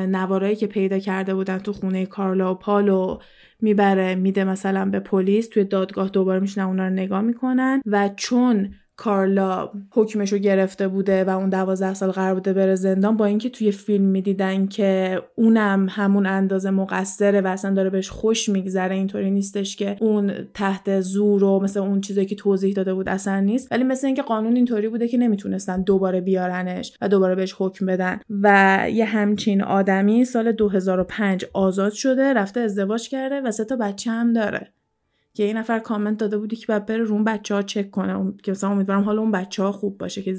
[0.06, 3.20] نوارایی که پیدا کرده بودن تو خونه کارلا و پالو
[3.62, 8.74] می‌بره میده مثلا به پلیس توی دادگاه دوباره میشنن اونا رو نگاه می‌کنن و چون
[8.98, 13.50] کارلا حکمش رو گرفته بوده و اون دوازده سال قرار بوده بره زندان با اینکه
[13.50, 19.32] توی فیلم می‌دیدن که اونم همون اندازه مقصره و اصلا داره بهش خوش میگذره اینطوری
[19.32, 23.72] نیستش که اون تحت زور و مثل اون چیزایی که توضیح داده بود اصلا نیست.
[23.72, 28.20] ولی مثل اینکه قانون اینطوری بوده که نمی‌تونستن دوباره بیارنش و دوباره بهش حکم بدن.
[28.30, 34.12] و یه همچین آدمی سال 2005 آزاد شده رفته ازدواج کرده و سه تا بچه
[34.12, 34.72] هم داره.
[35.36, 38.34] که این نفر کامنت داده بودی که بعد بره رو اون بچه ها چک کنه.
[38.44, 40.36] که مثلا امیدوارم حال اون بچه ها خوب باشه که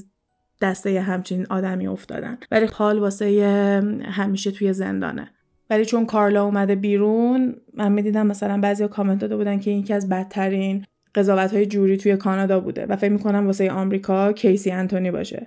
[0.62, 2.38] دسته یه همچین آدمی افتادن.
[2.50, 5.30] ولی حال واسه همیشه توی زندانه.
[5.70, 10.08] ولی چون کارلا اومده بیرون من می‌دیدم مثلا بعضی کامنت داده بودن که یکی از
[10.08, 15.46] بدترین قضاوت های جوری توی کانادا بوده و فکر می‌کنم واسه آمریکا کیسی انتونی باشه.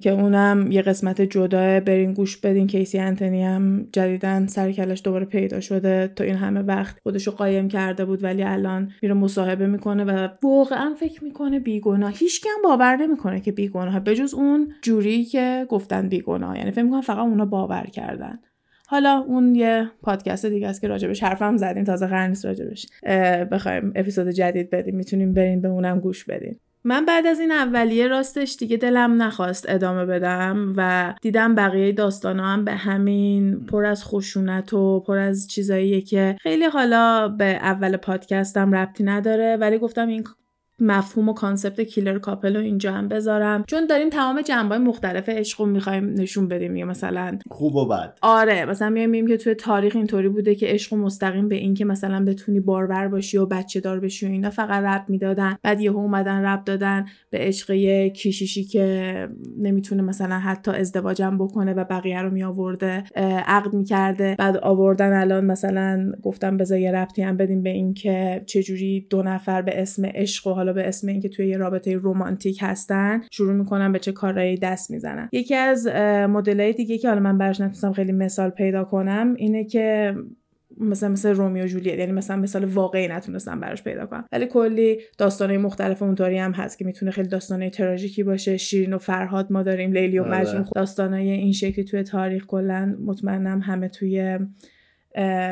[0.00, 5.60] که اونم یه قسمت جدا برین گوش بدین کیسی انتنی هم جدیدن سرکلش دوباره پیدا
[5.60, 6.12] شده.
[6.16, 10.94] تا این همه وقت خودشو قایم کرده بود ولی الان میره مصاحبه می‌کنه و واقعا
[11.00, 12.12] فکر می‌کنه بیگناه.
[12.12, 14.00] هیچ هم باور نمی‌کنه که بیگناه.
[14.00, 16.58] بجز اون جوری که گفتن بیگناه.
[16.58, 18.38] یعنی فکر می‌کنم فقط اونا باور کردن.
[18.86, 21.84] حالا اون یه پادکست دیگه است که راجبش حرفم زدیم.
[21.84, 22.86] تازه قرار نیست راجبش
[23.52, 24.96] بخوایم اپیزود جدید بدیم.
[24.96, 26.60] می‌تونیم برین به اونم گوش بدین.
[26.84, 32.46] من بعد از این اولیه راستش دیگه دلم نخواست ادامه بدم و دیدم بقیه داستانا
[32.46, 37.96] هم به همین پر از خشونت و پر از چیزاییه که خیلی حالا به اول
[37.96, 40.24] پادکستم ربطی نداره ولی گفتم این
[40.82, 43.64] مفهوم و concept killer couple رو اینجا هم بذارم.
[43.66, 47.38] چون داریم تمام جنبه مختلف عشق رو می‌خوایم نشون بدیم یا مثلا.
[47.50, 48.18] خوب و بد.
[48.22, 52.24] آره مثلا میایم که توی تاریخ اینطوری بوده که عشق مستقیم به این که مثلا
[52.24, 55.56] بتونی بارور باشی و بچه دار بشی و اینا فقط رب می‌دادن.
[55.62, 57.72] بعد یهو اومدن رب دادن به عشق
[58.06, 59.28] کیشیشی که
[59.58, 63.04] نمی‌تونه مثلا حتی ازدواجم بکنه و بقیه رو می آورده
[63.46, 64.36] عقد می‌کرده.
[64.38, 69.22] بعد آوردن الان مثلا گفتم بذار یه ربطی هم بدیم به این که چجوری دو
[69.22, 73.20] نفر به اسم عشق و حالا حالا به اسم اینکه توی یه رابطه رومانتیک هستن
[73.30, 75.28] شروع می‌کنن به چه کارهایی دست می‌زنن.
[75.32, 75.86] یکی از
[76.28, 80.14] مدلای دیگه که حالا من براش نتونستم خیلی مثال پیدا کنم اینه که
[80.80, 84.24] مثلا مثل رومیو جولیت یعنی مثلا مثال واقعی نتونستم براش پیدا کنم.
[84.32, 88.56] ولی کلی داستانهای مختلف اونطوری هم هست که می‌تونه خیلی داستانهای تراژیکی باشه.
[88.56, 90.40] شیرین و فرهاد ما داریم لیلی و آره.
[90.40, 90.66] مجنون.
[90.74, 94.38] داستانهای این شکلی توی تاریخ کلا مطمئنم همه توی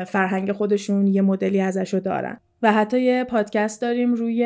[0.07, 2.39] فرهنگ خودشون یه مدلی ازشو دارن.
[2.61, 4.43] و حتی یه پادکست داریم روی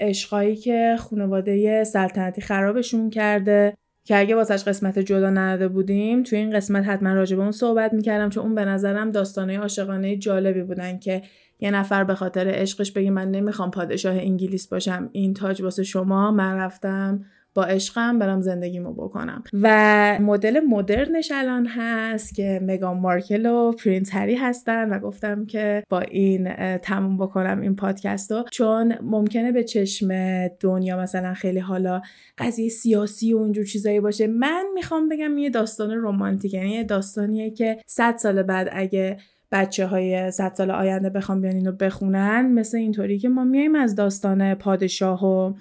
[0.00, 6.50] عشقایی که خانواده سلطنتی خرابشون کرده که اگه واسش قسمت جدا نداده بودیم توی این
[6.50, 10.98] قسمت حتما راجع به اون صحبت می‌کردم چون اون به نظرم داستانه عاشقانه جالبی بودن
[10.98, 11.22] که
[11.60, 16.30] یه نفر به خاطر عشقش بگه من نمی‌خوام پادشاه انگلیس باشم این تاج واسه شما
[16.30, 17.24] من رفتم
[17.62, 19.44] عشقم برم زندگیمو بکنم.
[19.52, 25.82] و مدل مدرنش الان هست که مگان مارکل و پرینس هری هستن و گفتم که
[25.88, 30.08] با این تموم بکنم این پادکست رو چون ممکنه به چشم
[30.48, 32.00] دنیا مثلا خیلی حالا
[32.38, 34.26] قضیه سیاسی و اونجور چیزایی باشه.
[34.26, 39.16] من می‌خوام بگم یه داستان رومانتیک یعنی یه داستانیه که صد سال بعد اگه
[39.52, 43.94] بچه های صد سال آینده بخوام بیان اینو بخونن مثل اینطوری که ما میایم از
[43.94, 45.52] داستان پادشاه و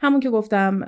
[0.00, 0.84] همون که گفتم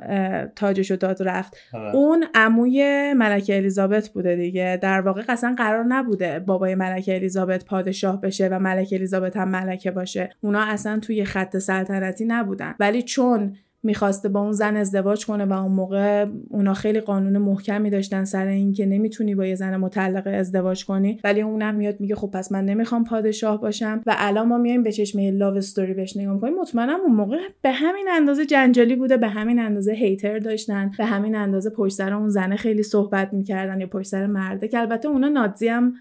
[0.56, 1.56] تاجشو داد رفت.
[1.72, 1.94] آره.
[1.94, 4.78] اون عموی ملکه الیزابت بوده دیگه.
[4.82, 9.90] در واقع قصلا قرار نبوده بابای ملکه الیزابت پادشاه بشه و ملکه الیزابت هم ملکه
[9.90, 10.30] باشه.
[10.40, 12.74] اونا اصلا توی خط سلطنتی نبودن.
[12.80, 17.90] ولی چون می‌خواسته با اون زن ازدواج کنه و اون موقع اونا خیلی قانون محکمی
[17.90, 21.20] داشتن سر اینکه نمی‌تونی با یه زن مطلقه ازدواج کنی.
[21.24, 24.92] ولی اونم میاد میگه خب پس من نمی‌خوام پادشاه باشم و الان ما میایم به
[24.92, 26.54] چشمه لاو استوری بهش نگاه می‌کنیم.
[26.54, 31.34] مطمئنم اون موقع به همین اندازه جنجالی بوده به همین اندازه هیتر داشتن به همین
[31.34, 35.28] اندازه پشت سر اون زنه خیلی صحبت می‌کردن یا پشت سر مرده که البته اونا
[35.28, 35.94] نازی هم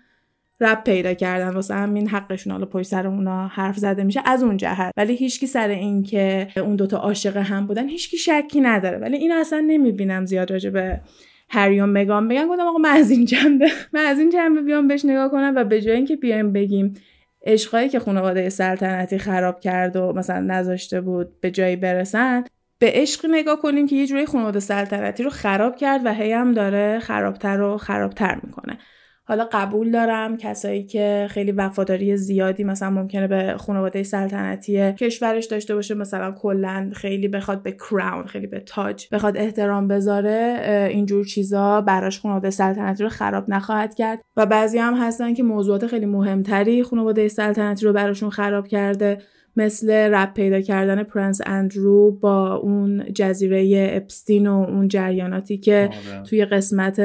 [0.62, 1.49] رب پیدا کردن.
[1.49, 4.91] واسه همین حقشون حالا پشت سر اونا حرف زده میشه از اون جهت.
[4.97, 8.97] ولی هیچکی سر این که اون دوتا عاشق هم بودن هیچکی شکی نداره.
[8.97, 11.01] ولی این اصلا نمی‌بینم زیاد راجع به
[11.49, 14.88] هری و مگان بگن گفتم آقا من از این جنبه من از این جنبه بیام
[14.88, 16.93] بهش نگاه کنم و به جای اینکه بیایم بگیم
[17.45, 22.43] عشقایی که خانواده سلطنتی خراب کرد و مثلا نذاشته بود به جایی برسن
[22.80, 26.53] به عشق نگاه کنیم که یه جوری خانواده سلطنتی رو خراب کرد و هی هم
[26.53, 28.78] داره خرابتر و خرابتر می‌کنه.
[29.28, 35.76] حالا قبول دارم کسایی که خیلی وفاداری زیادی مثلا ممکنه به خانواده سلطنتی کشورش داشته
[35.76, 40.60] باشه مثلا کلا خیلی بخواد به کراون خیلی به تاج بخواد احترام بذاره
[40.92, 44.22] اینجور چیزا براش خانواده سلطنتی رو خراب نخواهد کرد.
[44.38, 49.18] و بعضی هم هستن که موضوعات خیلی مهمتری خانواده سلطنتی رو براشون خراب کرده.
[49.58, 56.24] مثل رب پیدا کردن پرنس اندرو با اون جزیره اپستین و اون جریاناتی که آره.
[56.24, 57.01] توی قسمت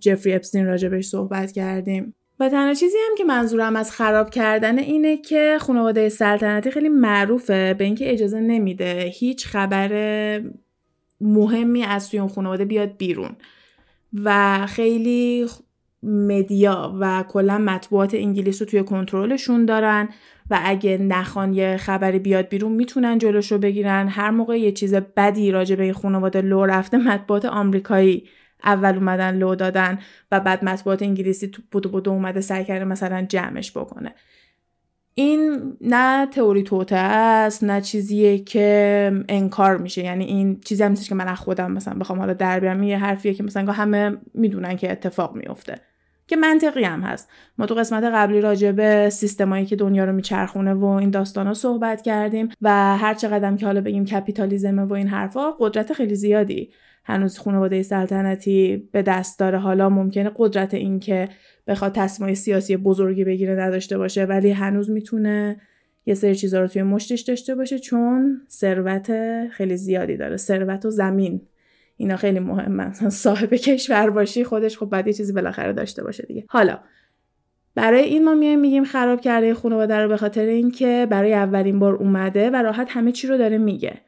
[0.00, 2.14] جفری اپستین راجبش صحبت کردیم.
[2.40, 7.74] و تنها چیزی هم که منظورم از خراب کردن اینه که خانواده سلطنتی خیلی معروفه
[7.74, 9.90] به اینکه اجازه نمیده هیچ خبر
[11.20, 13.36] مهمی از توی اون خانواده بیاد بیرون.
[14.24, 15.46] و خیلی
[16.02, 20.08] مدیا و کلا مطبوعات انگلیس رو توی کنترلشون دارن.
[20.50, 24.08] و اگه نخوان یه خبری بیاد بیرون می‌تونن جلوشو بگیرن.
[24.08, 28.28] هر موقع یه چیز بدی راجع به خانواده لو رفته مطبوعات آمریکایی
[28.64, 29.98] اول اومدن لو دادن
[30.32, 34.14] و بعد مطبوعات انگلیسی تو بودو بودو اومده سعی کرده مثلا جمعش بکنه.
[35.14, 40.04] این نه تئوری توته است نه چیزیه که انکار میشه.
[40.04, 42.82] یعنی این چیزی هم نیست که من از خودم مثلا بخوام حالا در بیارم.
[42.82, 45.80] یه حرفیه که مثلا همه می‌دونن که اتفاق میفته
[46.26, 47.30] که منطقی هم هست.
[47.58, 52.02] ما تو قسمت قبلی راجع به سیستمایی که دنیا رو میچرخونه و این داستانا صحبت
[52.02, 56.70] کردیم و هر چقدر که حالا بگیم کپیتالیزم و این حرفا قدرت خیلی زیادی
[57.04, 59.58] هنوز خانواده سلطنتی به دست داره.
[59.58, 61.28] حالا ممکنه قدرت این که
[61.66, 65.60] بخواد تصمیم سیاسی بزرگی بگیره نداشته باشه ولی هنوز می‌تونه
[66.06, 69.10] یه سری چیزا رو توی مشتش داشته باشه چون ثروت
[69.48, 70.36] خیلی زیادی داره.
[70.36, 71.40] ثروت و زمین.
[71.96, 72.92] اینا خیلی مهمه.
[73.10, 76.44] صاحب کشور باشی خودش خب بعد یه چیزی بالاخره داشته باشه دیگه.
[76.48, 76.78] حالا
[77.74, 81.94] برای این ما میایم میگیم خراب کرده خانواده رو به خاطر اینکه برای اولین بار
[81.94, 84.00] اومده و راحت همه چی رو داره میگه.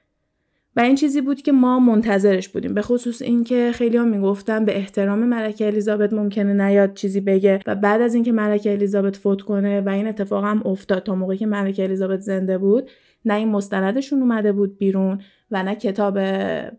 [0.77, 2.75] و این چیزی بود که ما منتظرش بودیم.
[2.75, 7.75] به خصوص اینکه خیلی ها می‌گفتن به احترام ملکه الیزابت ممکنه نیاد چیزی بگه و
[7.75, 11.47] بعد از اینکه ملکه الیزابت فوت کنه و این اتفاق هم افتاد تا موقعی که
[11.47, 12.91] ملکه الیزابت زنده بود
[13.25, 15.21] نه این مستندشون اومده بود بیرون
[15.51, 16.15] و نه کتاب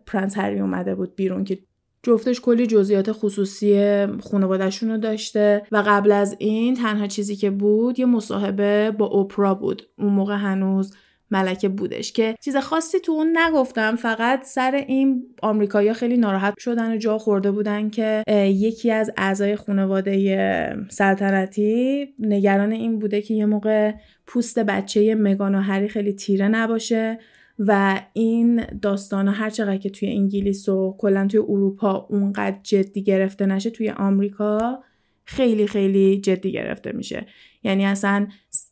[0.06, 1.58] پرنس هری اومده بود بیرون که
[2.02, 7.98] جفتش کلی جزئیات خصوصی خانوادهشون رو داشته و قبل از این تنها چیزی که بود
[7.98, 9.82] یه مصاحبه با اوپرا بود.
[9.98, 10.94] اون موقع هنوز
[11.30, 13.96] ملکه بودش که چیز خاصی تو اون نگفتم.
[13.96, 19.56] فقط سر این آمریکایی‌ها خیلی ناراحت شدن و جا خورده بودن که یکی از اعضای
[19.56, 23.92] خانواده سلطنتی نگران این بوده که یه موقع
[24.26, 27.18] پوست بچه مگان و هری خیلی تیره نباشه
[27.58, 33.46] و این داستان هر چقدر که توی انگلیس و کلا توی اروپا اونقدر جدی گرفته
[33.46, 34.82] نشه توی آمریکا
[35.24, 37.26] خیلی خیلی جدی گرفته میشه.
[37.62, 38.26] یعنی اصلا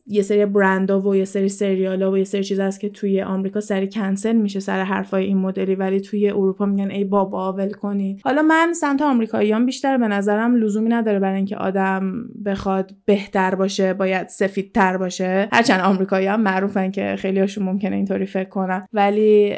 [0.07, 3.61] یه سری برندها و یه سری سریالا و یه سری چیز هست که توی آمریکا
[3.61, 8.21] سری کنسل میشه سر حرفای این مدلی ولی توی اروپا میگن ای بابا ول کنید
[8.25, 13.95] حالا من سمت آمریکاییان بیشتر به نظرم لزومی نداره برای اینکه آدم بخواد بهتر باشه
[13.95, 15.49] باید سفیدتر باشه.
[15.53, 18.87] هرچند آمریکایی هم معروفن که خیلی هاشون ممکنه اینطوری فکر کنن.
[18.93, 19.57] ولی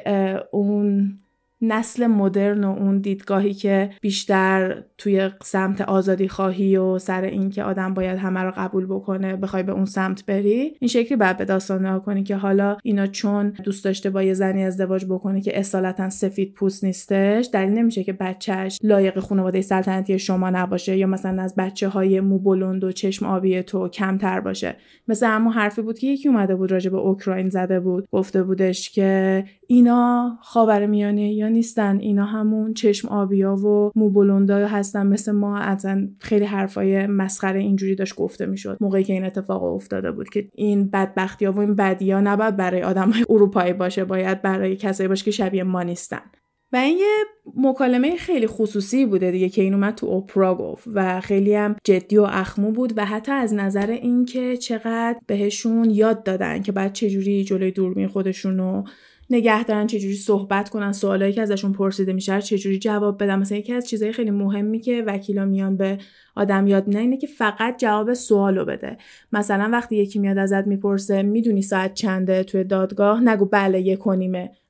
[0.51, 1.19] اون
[1.63, 7.95] نسل مدرن و اون دیدگاهی که بیشتر توی سمت آزادی خواهی و سر اینکه آدم
[7.95, 11.87] باید همه رو قبول بکنه بخوای به اون سمت بری این شکلی بعد به داستان
[11.87, 16.11] نگاه کنی که حالا اینا چون دوست داشته با یه زنی ازدواج بکنه که اصالتا
[16.11, 21.55] سفید پوست نیستش دلیل نمیشه که بچهش لایق خانواده سلطنتی شما نباشه یا مثلا از
[21.55, 24.77] بچه های مو بلند و چشم آبی تو کمتر باشه.
[25.09, 28.91] مثل همون حرفی بود که یکی اومده بود راجع به اوکراین زده بود گفته بودش
[28.91, 31.99] که اینا خاورمیانه یا نیستن.
[31.99, 35.07] اینا همون چشم آبیا و مو هستن.
[35.07, 38.77] مثل ما اصلا خیلی حرفای مسخره اینجوری داشت گفته می‌شد.
[38.81, 42.57] موقعی که این اتفاق افتاده بود که این بدبختی ها و این بدی ها نباید
[42.57, 44.05] برای آدم های اروپایی باشه.
[44.05, 46.21] باید برای کسایی باشه که شبیه ما نیستن.
[46.73, 47.25] و این یه
[47.57, 52.19] مکالمه خیلی خصوصی بوده دیگه که این اومد تو اوپرا گفت و خیلی هم جدی
[52.19, 57.45] و اخمو بود و حتی از نظر اینکه چقدر بهشون یاد دادن که بعد چجوری
[57.45, 58.85] جلوی دوربین خودشونو
[59.31, 63.39] نگه دارن چجوری صحبت کنن سوالایی که ازشون پرسیده میشه چجوری جواب بدن.
[63.39, 65.99] مثلا یکی از چیزهای خیلی مهمی که وکیلا میان به
[66.37, 68.97] آدم یاد میدن اینه که فقط جواب سوالو بده.
[69.33, 73.99] مثلا وقتی یکی میاد ازت می‌پرسه می‌دونی ساعت چنده توی دادگاه؟ نگو بله یک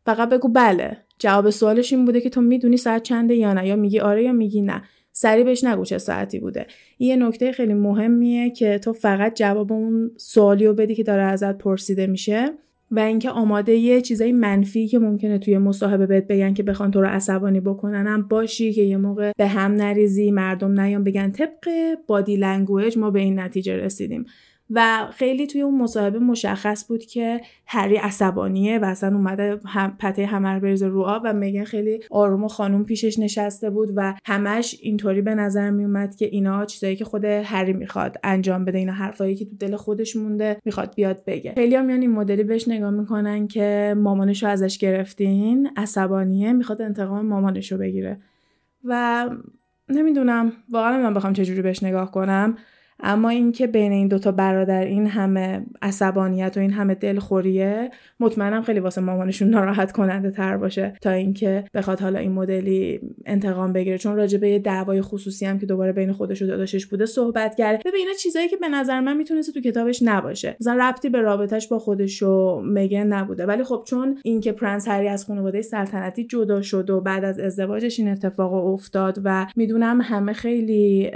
[0.06, 0.96] فقط بگو بله.
[1.18, 4.32] جواب سوالش این بوده که تو می‌دونی ساعت چنده یا نه؟ یا میگی آره یا
[4.32, 4.82] میگی نه.
[5.12, 6.66] سری بهش نگو چه ساعتی بوده.
[6.98, 11.22] این یه نکته خیلی مهمیه که تو فقط جواب اون سوالی رو بدی که داره
[11.22, 12.52] ازت پرسیده میشه.
[12.90, 17.00] و اینکه آماده یه چیزای منفی که ممکنه توی مصاحبه بهت بگن که بخوان تو
[17.00, 21.68] رو عصبانی بکنن هم باشی که یه موقع به هم نریزی مردم نیان بگن طبق
[22.06, 24.24] body language ما به این نتیجه رسیدیم.
[24.70, 30.26] و خیلی توی اون مصاحبه مشخص بود که هری عصبانیه و اصلا اومده هم پته
[30.26, 34.14] همه رو بریزه رو آب و مگن خیلی آروم و خانوم پیشش نشسته بود و
[34.26, 38.92] همش اینطوری به نظر میومد که اینا چیزایی که خود هری می‌خواد انجام بده اینا
[38.92, 41.52] حرفایی که تو دل خودش مونده می‌خواد بیاد بگه.
[41.54, 47.78] خیلی هم این مدلی بهش نگاه می‌کنن که مامانشو ازش گرفتین عصبانیه می‌خواد انتقام مامانشو
[47.78, 48.20] بگیره.
[48.84, 49.28] و
[49.88, 52.56] نمی‌دونم واقعا من بخوام چجوری بهش نگاه کنم.
[53.00, 57.90] اما اینکه بین این دوتا برادر این همه عصبانیت و این همه دلخوریه
[58.20, 63.72] مطمئنم خیلی واسه مامانشون ناراحت کننده تر باشه تا اینکه بخواد حالا این مدلی انتقام
[63.72, 63.98] بگیره.
[63.98, 67.54] چون راجع به یه دعوای خصوصی هم که دوباره بین خودش و داداشش بوده صحبت
[67.54, 67.78] کرده.
[67.78, 70.56] ببین اینا چیزایی که به نظر من می‌تونسته تو کتابش نباشه.
[70.60, 73.46] مثلا ربطی به رابطش با خودش و مگن نبوده.
[73.46, 77.98] ولی خب چون اینکه پرنس هری از خانواده سلطنتی جدا شد و بعد از ازدواجش
[77.98, 81.10] این اتفاق افتاد و می‌دونم همه خیلی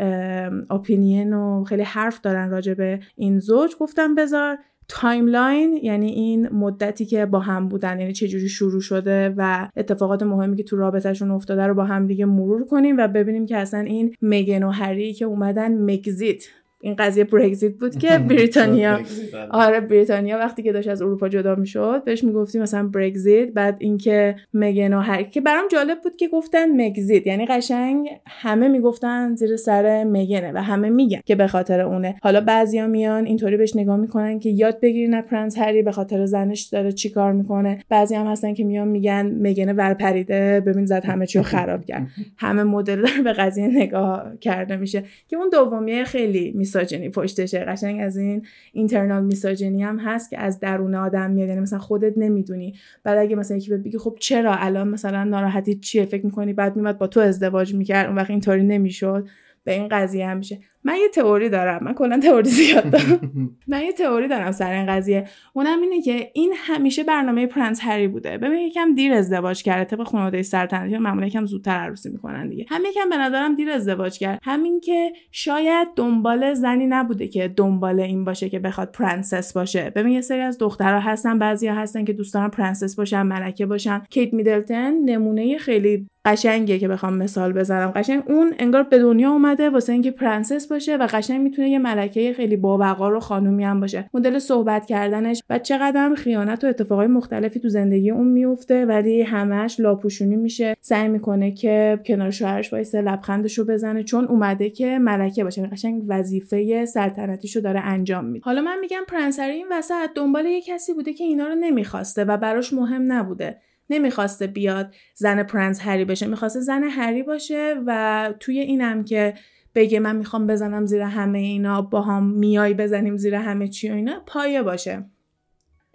[0.71, 3.77] opinion و خیلی حرف دارن راجع به این زوج.
[3.81, 4.59] گفتم بذار
[4.89, 10.23] timeline یعنی این مدتی که با هم بودن یعنی چه جوری شروع شده و اتفاقات
[10.23, 13.81] مهمی که تو رابطهشون افتاده رو با هم دیگه مرور کنیم و ببینیم که اصلا
[13.81, 16.45] این مگن و هری که اومدن Megxit
[16.85, 18.97] این قضیه برگزیت بود که بریتانیا.
[19.33, 19.47] بله.
[19.51, 24.37] آره بریتانیا وقتی که داشت از اروپا جدا می‌شد بهش می‌گفتیم مثلا برگزیت بعد اینکه
[24.55, 29.57] مگن و هری که برام جالب بود که گفتن Megxit یعنی قشنگ همه می‌گفتن زیر
[29.57, 32.17] سر مگنه و همه میگن که به خاطر اونه.
[32.23, 36.63] حالا بعضیا میان اینطوری بهش نگاه می‌کنن که یاد بگیرین پرنس هری به خاطر زنش
[36.63, 37.79] داره چیکار می‌کنه.
[37.89, 42.07] بعضی هم هستن که میان میگن مگنه ورپریده ببین زد همه چیو خراب کرد.
[42.37, 45.03] همه مدل به قضیه نگاه کرده میشه.
[45.29, 50.61] که اون دومیه خیلی misogyny پشتشه قشنگ از این internal misogyny هم هست که از
[50.61, 51.49] درون آدم میاد.
[51.49, 52.75] یعنی مثلا خودت نمی‌دونی.
[53.05, 56.99] بعد اگه مثلا یکی بگی خب چرا الان مثلا ناراحتی چیه؟ فکر می‌کنی بعد میومد
[56.99, 59.29] با تو ازدواج می‌کرد اون وقت اینطوری نمی‌شد.
[59.65, 60.61] به این قضیه هم میشه.
[60.85, 63.57] من یه تئوری دارم من کلا تئوری زیاد دارم.
[63.69, 65.25] من یه تئوری دارم سر این قضیه.
[65.53, 68.39] اونم اینه که این همیشه برنامه پرنس هری بوده.
[68.39, 72.67] ببین یکم دیر ازدواج کرده طبق خانواده سلطنتی معمولا یکم زودتر عروسی می‌کنن دیگه.
[72.69, 74.39] هم یکم به نظرم دیر ازدواج کرد.
[74.43, 79.91] همین که شاید دنبال زنی نبوده که دنبال این باشه که بخواد پرنسس باشه.
[79.91, 84.03] ببین یه سری از دخترها هستن بعضیا هستن که دوست دارن پرنسس باشن ملکه باشن.
[84.11, 87.91] کیت میدلتن نمونه خیلی قشنگه که بخوام مثال بزنم.
[87.91, 92.33] قشنگ اون انگار به دنیا اومده واسه اینکه پرنسس باشه و قشنگ می‌تونه یه ملکه
[92.37, 94.09] خیلی باوقار و خانومی هم باشه.
[94.15, 99.81] مدل صحبت کردنش و چقدر خیانت و اتفاقای مختلفی تو زندگی اون میفته ولی همش
[99.81, 100.77] لاپوشونی میشه.
[100.81, 105.67] سعی می‌کنه که کنار شوهرش وایسه لبخندش رو بزنه چون اومده که ملکه باشه.
[105.67, 108.45] قشنگ وظیفه سلطنتیشو داره انجام میده.
[108.45, 112.25] حالا من میگم پرنس هری این وسط دنبال یه کسی بوده که اینا رو نمی‌خواسته
[112.25, 113.57] و براش مهم نبوده.
[113.93, 119.35] نمی‌خواسته بیاد زن پرنس هری بشه می‌خواسته زن هری باشه و توی اینم که
[119.75, 123.95] بگه من می‌خوام بزنم زیر همه اینا با هم بیا بزنیم زیر همه چی و
[123.95, 125.12] اینا پایه باشه.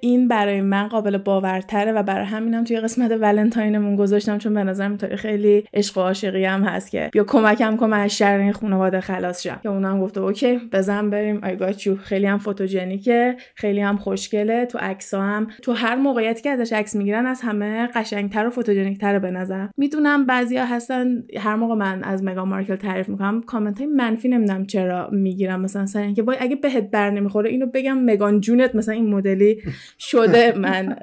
[0.01, 4.97] این برای من قابل باورتره و برای همینم توی قسمت ولنتاینمون گذاشتم چون به نظرم
[4.97, 9.43] خیلی عشق و عاشقی هم هست که بیا کمکم کنم از شر این خانواده خلاص
[9.43, 9.59] شم.
[9.63, 11.39] که اونم گفته okay بزن بریم.
[11.43, 14.65] آی گاچو خیلی هم فوتوژنیکه خیلی هم خوشگله.
[14.65, 19.19] تو عکسا هم تو هر موقعیتی که ازش عکس می‌گیرن از همه قشنگتر و فوتوژنیکتر
[19.19, 19.73] به نظرم.
[19.77, 24.65] می‌دونم بعضیا هستن هر موقع من از مگان مارکل تعریف می‌کنم کامنت های منفی نمی‌دونم
[24.65, 28.75] چرا می‌گیرم مثلا سر اینکه وای اگه بهت بر نمی‌خوره اینو بگم مگان جونت.
[28.75, 29.61] مثلا این مدلی
[29.99, 30.97] شده من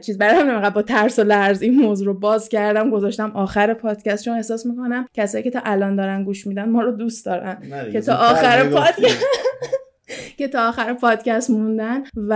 [0.00, 4.24] چیز برای همین با ترس و لرز این موضوع رو باز کردم گذاشتم آخر پادکست.
[4.24, 7.58] چون احساس می‌کنم کسایی که تا الان دارن گوش میدن ما رو دوست دارن
[7.92, 9.24] که تا آخر پادکست
[10.38, 12.02] که تا آخر پادکست موندن.
[12.28, 12.34] و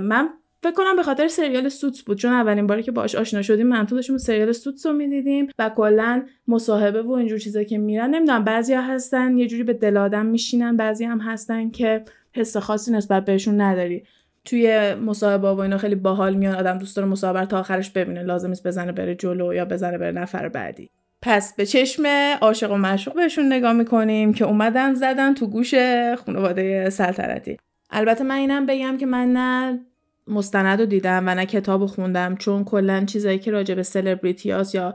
[0.00, 0.28] من
[0.62, 3.86] فکر کنم به خاطر سریال سوتس بود چون اولین باری که باش آشنا شدیم من
[3.86, 8.44] تو داشتیم سریال سوتس رو می‌دیدیم و کلا مصاحبه و اینجور چیزا که میرن نمی‌دونم
[8.44, 13.24] بعضیا هستن یه جوری به دل آدم میشینن بعضی هم هستن که حس خاصی نسبت
[13.24, 14.04] بهشون نداری.
[14.46, 18.22] توی مصاحبه و اینا خیلی باحال میان آدم دوست داره مصاحبه تا آخرش ببینه.
[18.22, 20.90] لازم نیست بزنه بره جلو یا بزنه بره نفر بعدی.
[21.22, 22.06] پس به چشم
[22.40, 25.74] عاشق و معشوق بهشون نگاه می‌کنیم که اومدن زدن تو گوش
[26.26, 27.56] خانواده سلطنتی.
[27.90, 29.80] البته من اینم بگم که من نه
[30.26, 34.94] مستند رو دیدم و نه کتاب خوندم چون کلا چیزایی که راجع به سلبریتی یا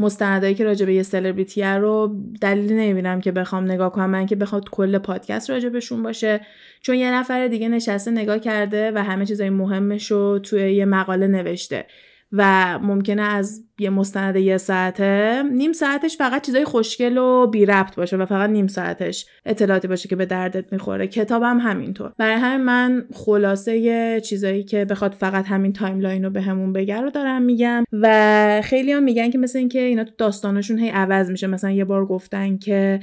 [0.00, 4.36] مستندایی که راجع به یه سلبریتی رو دلیلی نمی‌بینم که بخوام نگاه کنم من که
[4.36, 6.40] بخواد کل پادکست راجع بهشون باشه.
[6.82, 11.26] چون یه نفر دیگه نشسته نگاه کرده و همه چیزای مهمش رو توی یه مقاله
[11.26, 11.86] نوشته.
[12.32, 17.96] و ممکنه از یه مستند یه ساعته نیم ساعتش فقط چیزای خوشگل و بی ربط
[17.96, 21.06] باشه و فقط نیم ساعتش اطلاعاتی باشه که به دردت می‌خوره.
[21.06, 22.12] کتابم همینطور.
[22.18, 27.10] برای همین من خلاصه چیزایی که بخواد فقط همین timeline رو بهمون به بگه رو
[27.10, 31.46] دارم میگم و خیلی هم میگن که مثل اینکه اینا تو داستانشون هی عوض میشه.
[31.46, 33.00] مثلا یه بار گفتن که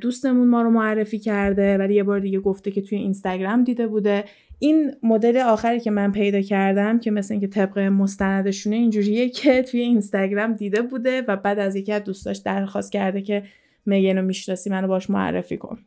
[0.00, 4.24] دوستمون ما رو معرفی کرده ولی یه بار دیگه گفته که توی اینستاگرام دیده بوده.
[4.58, 9.80] این مدل آخری که من پیدا کردم که مثل اینکه طبق مستندشونه اینجوریه که توی
[9.80, 13.42] اینستاگرام دیده بوده و بعد از یکی از دوستاش درخواست کرده که
[13.86, 15.78] میگن رو می‌شناسی منو باش معرفی کن.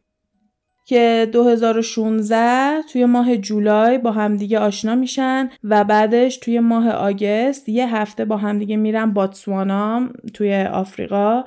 [0.86, 7.96] که 2016 توی ماه جولای با همدیگه آشنا میشن و بعدش توی ماه آگست یه
[7.96, 11.44] هفته با همدیگه میرن باتسوانا توی آفریقا.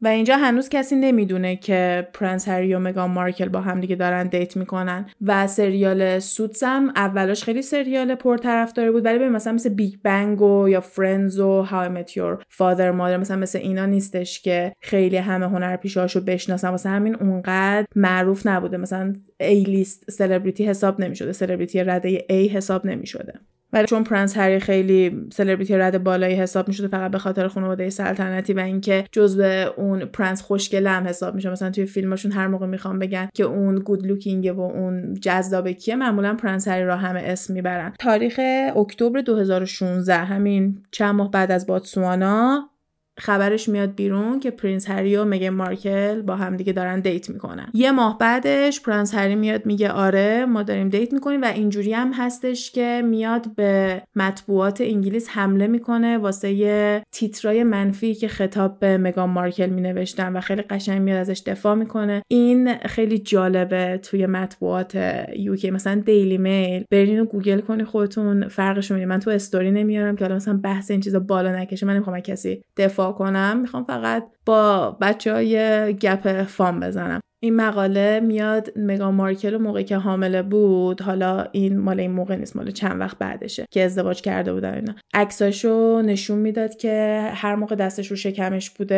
[0.00, 4.26] و اینجا هنوز کسی نمی‌دونه که پرنس هری و مگان مارکل با هم دیگه دارن
[4.26, 5.06] date می‌کنن.
[5.20, 10.42] و سریال Suits هم اولش خیلی سریال پرطرفداری بود ولی به مثلا مثل Big Bang
[10.42, 15.16] و یا Friends و How Met Your Father Mother مثلا مثل اینا نیستش که خیلی
[15.16, 16.68] همه هنرپیشه‌هاشو بشناسن.
[16.68, 18.76] واسه همین اونقدر معروف نبوده.
[18.76, 21.32] مثلا A-list celebrity حساب نمی‌شده.
[21.32, 23.40] سلبریتی رده A حساب نمی‌شده.
[23.72, 28.52] ولی چون پرنس هری خیلی سلبریتی رد بالایی حساب می‌شده فقط به خاطر خانواده سلطنتی
[28.52, 29.42] و اینکه جزو
[29.76, 31.50] اون پرنس خوشگله هم حساب میشه.
[31.50, 35.68] مثلا توی فیلمشون هر موقع می‌خوام بگن که اون good looking ه و اون جذابه
[35.68, 37.92] کیه معمولا پرنس هری رو همه اسم می‌برن.
[37.98, 38.40] تاریخ
[38.76, 42.70] اکتبر 2016 همین چند ماه بعد از بوتسوانا
[43.18, 47.66] خبرش میاد بیرون که پرنس هری و مگان مارکل با هم دیگه دارن date می‌کنن.
[47.74, 52.12] یه ماه بعدش پرنس هری میاد میگه آره ما داریم date می‌کنیم و اینجوری هم
[52.12, 58.98] هستش که میاد به مطبوعات انگلیس حمله می‌کنه واسه یه تیترای منفی که خطاب به
[58.98, 62.22] مگان مارکل مینوشتن و خیلی قشنگ میاد ازش دفاع می‌کنه.
[62.28, 64.98] این خیلی جالبه توی مطبوعات
[65.36, 70.36] یوکی مثلا دیلی میل برین گوگل کنی خودتون فرقش من تو استوری نمیارم که حالا
[70.36, 71.86] مثلا بحث این چیزا بالا نکشه.
[71.86, 75.56] من نمی‌خوام کسی دفاع کنم؟ می‌خوام فقط با بچه های
[75.94, 77.20] گپ فام بزنم.
[77.42, 82.56] این مقاله میاد مگا مارکل موقعی که حامله بود حالا این مال این موقع نیست
[82.56, 84.94] مال چند وقت بعدشه که ازدواج کرده بودن اینا.
[85.14, 88.96] عکساشو نشون می‌داد که هر موقع دستش رو شکمش بوده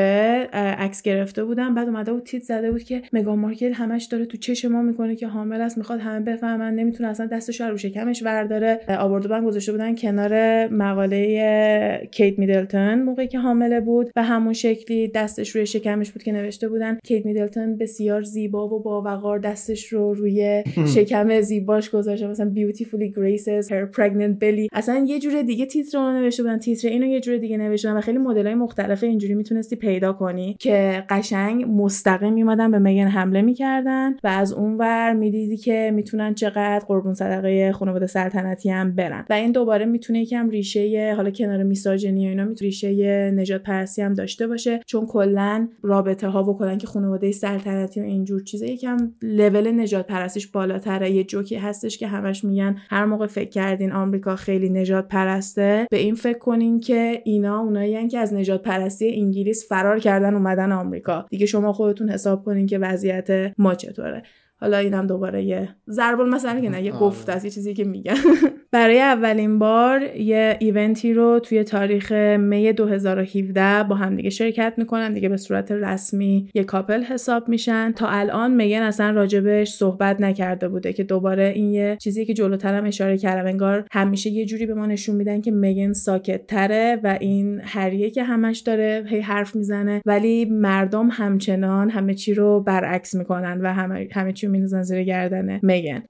[0.52, 4.36] عکس گرفته بودن بعد اومده بود تیت زده بود که مگا مارکل همش داره تو
[4.36, 8.80] چش ما می‌کنه که حامل است می‌خواد همه بفهمن نمی‌تونه اصلا دستش رو شکمش ورداره
[8.98, 14.10] آورده بودن گذاشته بودن کنار مقاله کیت میدلتون موقعی که حامله بود.
[14.16, 16.98] و همون شکلی دستش روی شکمش بود که نوشته بودن.
[17.04, 20.62] کیت میدلتون بسیار زیبا و باوقار دستش رو روی
[20.94, 22.26] شکم زیباش گذاشته.
[22.26, 24.68] مثلا beautifully graces her pregnant belly.
[24.72, 26.58] اصلا یه جور دیگه تیتر رو نوشته بودن.
[26.58, 31.04] تیتر اینو یه جور دیگه نوشته و خیلی مدلای مختلف اینجوری می‌تونستی پیدا کنی که
[31.08, 36.84] قشنگ مستقیم میمدن به مگن حمله می‌کردن و از اون ور می‌دیدی که می‌تونن چقدر
[36.88, 39.24] قربون صدقه خانواده سلطنتی هم برن.
[39.30, 44.02] و این دوباره می‌تونه یکم ریشه حالا کنار میساجنی و اینا می‌تونه ریشه نجات پرستی
[44.02, 44.80] هم داشته باشه.
[44.86, 50.06] چون کلا رابطه ها و کلا که خانواده سلطنتی و اینجور چیزا یکم لول نجات
[50.06, 51.10] پرستیش بالاتره.
[51.10, 55.96] یه جوکی هستش که همش میگن هر موقع فکر کردین آمریکا خیلی نجات پرسته به
[55.96, 61.26] این فکر کنین که اینا اونایی که از نجات پرستی انگلیس فرار کردن اومدن آمریکا.
[61.30, 64.22] دیگه شما خودتون حساب کنین که وضعیت ما چطوره.
[64.60, 67.00] حالا اینم دوباره یه ضرب مثلا که نه یه آره.
[67.00, 68.14] گفت از یه چیزی که میگن.
[68.72, 75.14] برای اولین بار یه ایونتی رو توی تاریخ می 2017 با هم دیگه شرکت می‌کنن
[75.14, 77.92] دیگه به صورت رسمی یه کاپل حساب میشن.
[77.92, 82.84] تا الان میگن اصلا راجبش صحبت نکرده بوده که دوباره این یه چیزی که جلوترم
[82.84, 87.18] اشاره کردم انگار همیشه یه جوری به ما نشون میدن که میگن ساکت تره و
[87.20, 90.02] این هریه که همش داره هی حرف می‌زنه.
[90.06, 95.02] ولی مردم همچنان همه چی رو برعکس می‌کنن و همه, همه چی رو میندازن زیر
[95.02, 96.02] گردن میگن.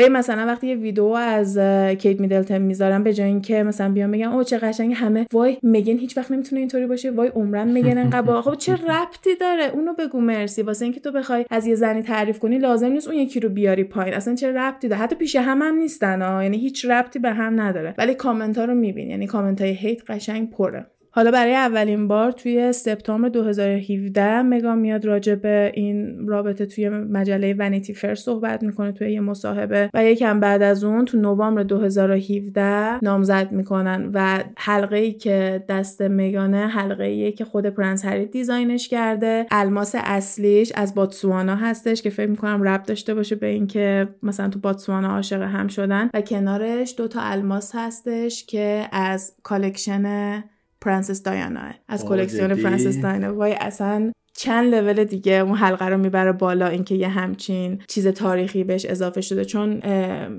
[0.00, 1.58] به مثلا وقتی یه ویدیو از
[1.98, 5.96] کیت میدلتن می‌ذارم به جای اینکه مثلا بیان بگم او چه قشنگ همه وای میگن
[5.96, 10.20] هیچ وقت نمی‌تونه اینطوری باشه وای عمرن میگن انقدر خب چه ربطی داره؟ اونو بگو
[10.20, 10.62] مرسی.
[10.62, 13.84] واسه اینکه تو بخوای از یه زنی تعریف کنی لازم نیست اون یکی رو بیاری
[13.84, 14.14] پایین.
[14.14, 16.42] اصلا چه ربطی داره؟ حتی پیش هم هم نیستن ها.
[16.42, 17.94] یعنی هیچ ربطی به هم نداره.
[17.98, 20.86] ولی کامنت ها رو میبین یعنی کامنت های هیت قشنگ پره.
[21.12, 27.54] حالا برای اولین بار توی سپتامبر 2017 مگان میاد راجع به این رابطه توی مجله
[27.58, 33.04] Vanity Fair صحبت می‌کنه توی یه مصاحبه و یکم بعد از اون تو نوامبر 2017
[33.04, 38.72] نامزد می‌کنن و حلقه ای که دست مگانه حلقه ای که خود پرنس هری design
[38.72, 39.46] ش کرده.
[39.50, 44.58] الماس اصلیش از بوتسوانا هستش که فکر می‌کنم ربط داشته باشه به اینکه مثلا تو
[44.58, 46.10] بوتسوانا عاشق هم شدن.
[46.14, 50.44] و کنارش دو تا الماس هستش که از collection
[50.80, 51.60] پرنسس دایانا.
[51.88, 53.34] از کلکسیون پرنسس دایانا.
[53.34, 58.64] وای اصلا چند لول دیگه اون حلقه رو می‌بره بالا اینکه یه همچین چیز تاریخی
[58.64, 59.44] بهش اضافه شده.
[59.44, 59.80] چون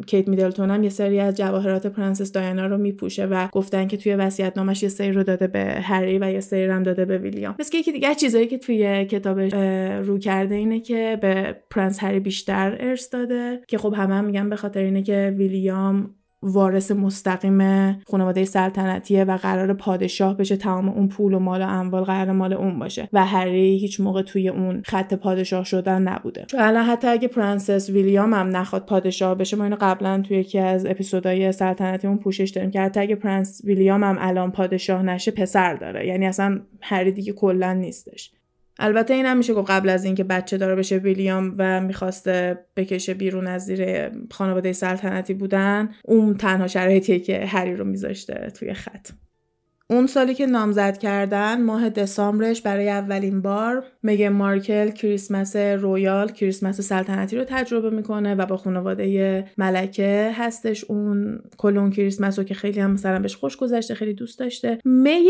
[0.07, 4.15] کیت میدلتون هم یه سری از جواهرات پرنسس دایانا رو میپوشه و گفتن که توی
[4.15, 7.55] وصیت نامش یه سری رو داده به هری و یه سری هم داده به ویلیام.
[7.59, 9.53] مثل یکی دیگه چیزایی که توی کتابش
[10.07, 14.49] رو کرده اینه که به پرنس هری بیشتر ارث داده که خب همه هم میگن
[14.49, 21.07] به خاطر اینه که ویلیام وارث مستقیم خانواده سلطنتیه و قراره پادشاه بشه تمام اون
[21.07, 24.81] پول و مال و اموال قراره مال اون باشه و هری هیچ موقع توی اون
[24.85, 26.45] خط پادشاه شدن نبوده.
[26.57, 30.85] الان حتی اگه پرنس ویلیام هم نخواد پادشاه بشه ما اینو قبلا توی یکی از
[30.85, 35.75] اپیزودهای سلطنتی اون پوشش داریم که حتی اگه پرنس ویلیام هم الان پادشاه نشه پسر
[35.75, 36.07] داره.
[36.07, 38.31] یعنی اصلا هری دیگه کلا نیستش.
[38.84, 43.13] البته این هم میشه گفت قبل از اینکه بچه داره بشه ویلیام و می‌خواسته بکشه
[43.13, 49.09] بیرون از زیر خانواده سلطنتی بودن اون تنها شرایطیه که هری رو میذاشته توی خط.
[49.91, 56.81] اون سالی که نامزد کردن ماه دسامبرش برای اولین بار میگه مارکل کریسمس رویال کریسمس
[56.81, 62.53] سلطنتی رو تجربه می‌کنه و با خانواده ملکه هستش اون کل اون کریسمس رو که
[62.53, 64.77] خیلی هم مثلا بهش خوش گذشته خیلی دوست داشته.
[64.85, 65.29] می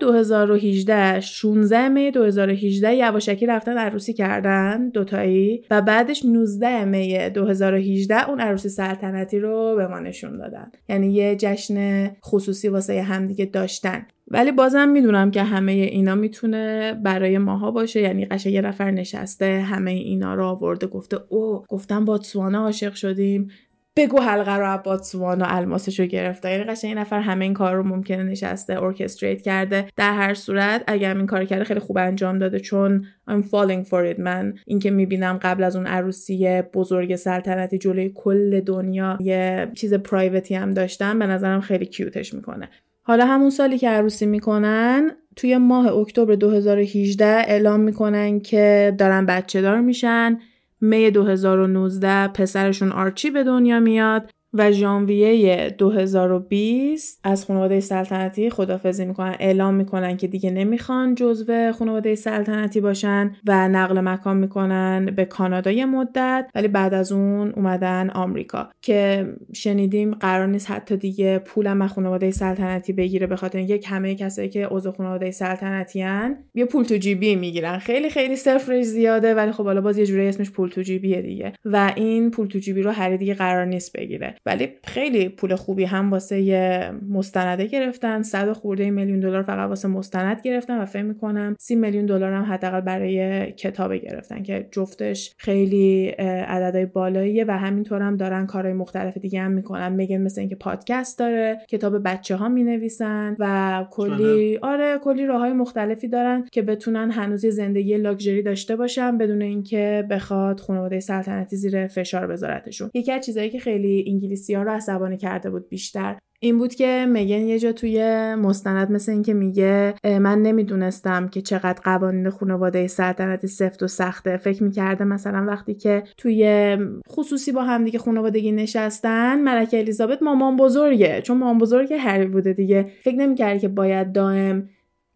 [0.00, 8.40] 2018 16 می 2018 یواشکی رفتن عروسی کردن دوتایی و بعدش 19 می 2018 اون
[8.40, 10.70] عروسی سلطنتی رو به ما نشون دادن.
[10.88, 14.01] یعنی یه جشن خصوصی واسه همدیگه داشتن.
[14.28, 18.00] ولی بازم می‌دونم که همه اینا می‌تونه برای ماها باشه.
[18.00, 23.50] یعنی قشنگ یه نفر نشسته همه اینا رو آورده گفته او گفتم باتسوانا عاشق شدیم.
[23.96, 26.50] بگو حلقه رو باتسوانا الماسش رو گرفته.
[26.50, 29.88] یعنی قشنگ یه نفر همه این کار رو ممکنه نشسته ارکستریت کرده.
[29.96, 32.60] در هر صورت اگر این کار کرده خیلی خوب انجام داده.
[32.60, 34.20] چون I'm falling for it.
[34.20, 40.54] من اینکه می‌بینم قبل از اون عروسی بزرگ سلطنتی جلوی کل دنیا یه چیز پرایوتی
[40.54, 42.68] هم داشتن به نظرم خیلی کیوتش می‌کنه.
[43.02, 49.60] حالا همون سالی که عروسی می‌کنن توی ماه اکتبر 2018 اعلام می‌کنن که دارن بچه
[49.62, 50.38] دار میشن.
[50.80, 54.30] می 2019 پسرشون آرچی به دنیا میاد.
[54.54, 62.14] و ژانویه 2020 از خانواده سلطنتی خدافزی می‌کنن اعلام می‌کنن که دیگه نمی‌خوان جزو خانواده
[62.14, 68.10] سلطنتی باشن و نقل مکان می‌کنن به کانادا یه مدت ولی بعد از اون اومدن
[68.10, 73.86] آمریکا که شنیدیم قرار نیست حتی دیگه پولم از خانواده سلطنتی بگیره به خاطر یک
[73.88, 77.78] همه کسایی که عضو خانواده سلطنتی هن یه پول تو جیبی می‌گیرن.
[77.78, 81.52] خیلی خیلی صفرش زیاده ولی خب حالا باز یه جوری اسمش پول تو جیبیه دیگه.
[81.64, 84.34] و این پول تو جیبی رو هر دیگه قرار نیست بگیره.
[84.46, 88.22] ولی خیلی پول خوبی هم واسه مستنده گرفتن.
[88.22, 92.44] 100 خورده میلیون دلار فقط واسه مستند گرفتن و فکر می‌کنم 30 میلیون دلار هم
[92.44, 96.06] حداقل برای کتاب گرفتن که جفتش خیلی
[96.48, 99.92] عددهای بالاییه و همینطور هم دارن کارهای مختلف دیگه هم می‌کنن.
[99.92, 105.52] میگن مثل اینکه پادکست داره کتاب بچه ها می‌نویسن و کلی آره کلی راه های
[105.52, 111.86] مختلفی دارن که بتونن هنوز زندگی لاکچری داشته باشن بدون اینکه بخواد خانواده سلطنتی زیر
[111.86, 112.90] فشار بذارتشون.
[112.94, 113.98] یکی از چیزهایی که خیلی
[114.32, 116.18] انگلیسی رو عصبانی کرده بود بیشتر.
[116.40, 118.00] این بود که میگن یه جا توی
[118.34, 124.36] مستند مثل اینکه میگه من نمی‌دونستم که چقدر قوانین خانواده سلطنتی سفت و سخته.
[124.36, 126.76] فکر می‌کرده مثلا وقتی که توی
[127.08, 132.52] خصوصی با هم دیگه خانوادگی نشستن ملکه الیزابت مامان بزرگه چون مامان بزرگ هری بوده
[132.52, 132.86] دیگه.
[133.02, 134.68] فکر نمی‌کرده که باید دائم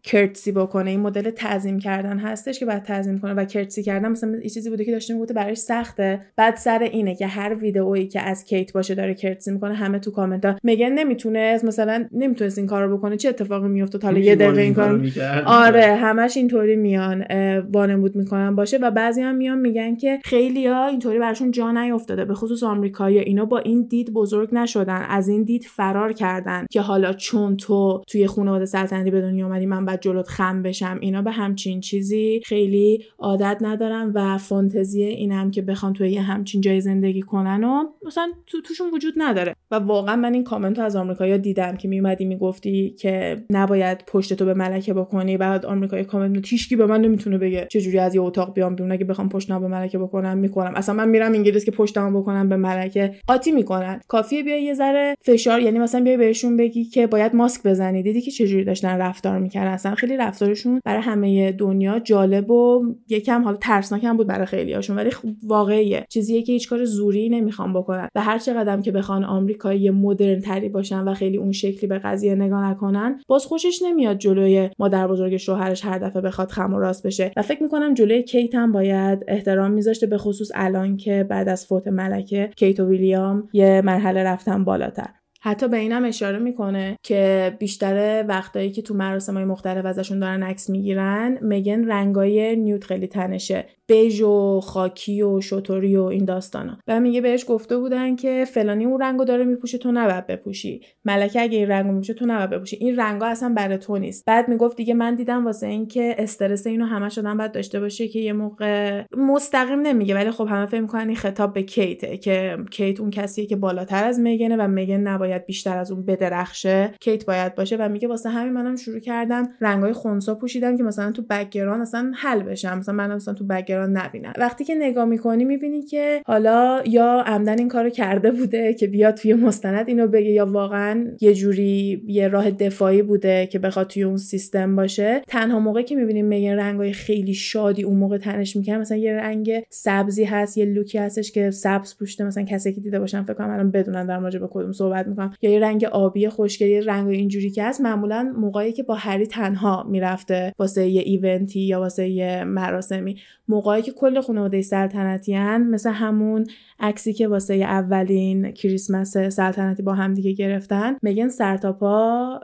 [0.07, 0.89] کرتسی بکنه.
[0.89, 4.69] این مدل تعظیم کردن هستش که بعد تعظیم کنه و کرتسی کردن مثلا یه چیزی
[4.69, 6.21] بوده که داشته می‌گفته براش سخته.
[6.35, 10.11] بعد سر اینه که هر ویدئویی که از کیت باشه داره کرتسی می‌کنه همه تو
[10.11, 13.17] کامنت ها میگن نمی‌تونه مثلا نمی‌تونست این کارو بکنه.
[13.17, 15.01] چه اتفاقی میفته حالا یه دقیقه این کارو
[15.45, 17.25] آره همش اینطوری میان
[17.61, 22.25] وانمود می‌کنن باشه و بعضی هم میان میگن که خیلیا اینطوری براشون جا نیافتاده.
[22.25, 25.05] به خصوص آمریکایی اینا با این دید بزرگ نشدن.
[25.09, 29.65] از این دید فرار کردن که حالا چون تو توی خانواده سلطنتی به دنیا اومدی
[29.65, 30.97] من جلوت خم بشم.
[31.01, 36.61] اینا به همچین چیزی خیلی عادت ندارن و فانتزی اینم که بخوان توی یه همچین
[36.61, 39.55] جای زندگی کنن و مثلا تو توشون وجود نداره.
[39.71, 44.45] و واقعا من این کامنت از آمریکایی دیدم که میومدی می‌گفتی که نباید پشت تو
[44.45, 45.37] به ملکه بکنی.
[45.37, 48.91] بعد آمریکایی کامنت تیشکی به من نمی‌تونه بگه چجوری از یه اتاق بیام بیرون.
[48.91, 50.73] اگه بخوام پشتم به ملکه بکنم می‌کنم.
[50.75, 53.15] اصلا من میرم انگلیس که پشتم بکنم به ملکه.
[53.27, 54.01] قاطی می‌کنن.
[54.07, 58.03] کافیه بیا یه ذره فشار یعنی مثلا بیای بهشون بگی که باید ماسک بزنی.
[58.03, 63.43] دیدی که چجوری داشتن رفتار می‌کردن؟ اصلا خیلی رفتارشون برای همه دنیا جالب و یکم
[63.43, 66.05] حالا ترسناک هم بود برای خیلیاشون ولی خب واقعیه.
[66.09, 70.69] چیزیه که هیچ کار زوری نمی‌خوام بکنن و هر چقدر که بخوان آمریکایی مدرن تری
[70.69, 75.37] باشن و خیلی اون شکلی به قضیه نگاه نکنن باز خوشش نمیاد جلوی مادر بزرگ
[75.37, 77.31] شوهرش هر دفعه بخواد خم و راست بشه.
[77.37, 81.65] و فکر می‌کنم جلوی کیت هم باید احترام میذاشته به خصوص الان که بعد از
[81.65, 85.16] فوت ملکه کیت و ویلیام یه مرحله رفتن بالاتر.
[85.41, 90.43] حتی به اینم اشاره می‌کنه که بیشتر وقتایی که تو مراسم های مختلف ازشون دارن
[90.43, 93.65] عکس می‌گیرن میگن رنگای نیوت خیلی تنشه.
[93.89, 96.77] بژ و خاکی و شطوری و این داستانا.
[96.87, 100.81] و میگه بهش گفته بودن که فلانی اون رنگو داره میپوشه تو نباید بپوشی.
[101.05, 102.75] ملکه اگه این رنگو میپوشه تو نباید بپوشی.
[102.75, 104.25] این رنگا اصلا برای تو نیست.
[104.25, 108.19] بعد می‌گفت دیگه من دیدم واسه اینکه استرس اینو همه شدن باید داشته باشه که
[108.19, 110.15] یه موقع مستقیم نمیگه.
[110.15, 114.03] ولی خب همه فکر می‌کنن این خطاب به کیته که کیت اون کسیه که بالاتر
[114.03, 116.93] از مگانه و میگن نباید بیشتر از اون بدرخشه.
[116.99, 121.11] کیت باید باشه و میگه واسه همین منم شروع کردم رنگای خونسا پوشیدم که مثلا
[121.11, 122.77] تو background اصلا حل بشم.
[122.77, 124.33] مثلا منم مثلا تو background نبینم.
[124.37, 129.13] وقتی که نگاه می‌کنی می‌بینی که حالا یا عمدا این کارو کرده بوده که بیاد
[129.13, 134.03] توی مستند اینو بگه یا واقعا یه جوری یه راه دفاعی بوده که بخواد توی
[134.03, 135.21] اون سیستم باشه.
[135.27, 139.63] تنها موقعی که می‌بینیم میگن رنگای خیلی شادی اون موقع تنش می‌کنه مثلا یه رنگ
[139.69, 143.49] سبزی هست یه لوکی هستش که سبز پوشته مثلا کسی که دیده باشن فکر کنم
[143.49, 145.33] الان بدونن در مورد به کدوم صحبت می‌کنم.
[145.41, 149.27] یا یه رنگ آبی خوشگل یه رنگ اینجوری که هست معمولا موقعی که با هری
[149.27, 153.15] تنها می‌رفته واسه یه ایونتی یا واسه یه مراسمی.
[153.47, 156.45] موقعی که کل خانواده سلطنتی مثل همون
[156.79, 162.39] عکسی که واسه اولین کریسمس سلطنتی با هم دیگه گرفتن میگن سرتاپا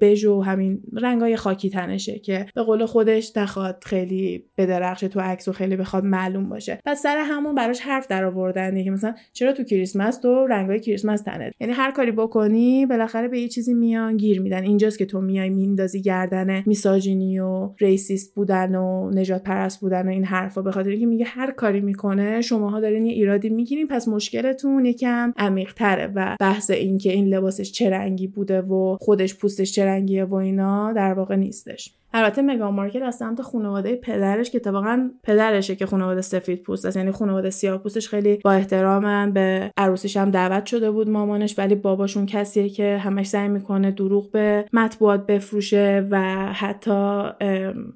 [0.00, 5.48] بژ و همین رنگای خاکی تنشه که به قول خودش نخواد خیلی بدرخشه تو عکس
[5.48, 6.80] و خیلی بخواد معلوم باشه.
[6.84, 11.22] پس سر همون براش حرف در آوردن که مثلا چرا تو کریسمس تو رنگای کریسمس
[11.22, 14.62] تنت؟ یعنی هر کاری بکنی بالاخره به یه چیزی میان گیر میدن.
[14.62, 20.10] اینجاست که تو میای میندازی گردن misogyny و racist بودن و نژاد پرست بودن و
[20.10, 24.08] این حرفا به خاطر اینکه میگه هر کاری می‌کنه شماها دارین یه ایرادی می‌گیرین پس
[24.08, 29.72] مشکلتون یکم عمیق تره و بحث اینکه این لباسش چه رنگی بوده و خودش پوستش
[29.72, 31.97] چه رنگیه و اینا در واقع نیستش.
[32.12, 36.96] البته مگان مارکل از سمت خانواده پدرش که اتفاقا پدرشه که خانواده سفید پوست است
[36.96, 41.74] یعنی خانواده سیاه پوستش خیلی با احترامن به عروسیش هم دعوت شده بود مامانش ولی
[41.74, 46.20] باباشون کسیه که همش سعی می‌کنه دروغ به مطبوعات بفروشه و
[46.52, 47.22] حتی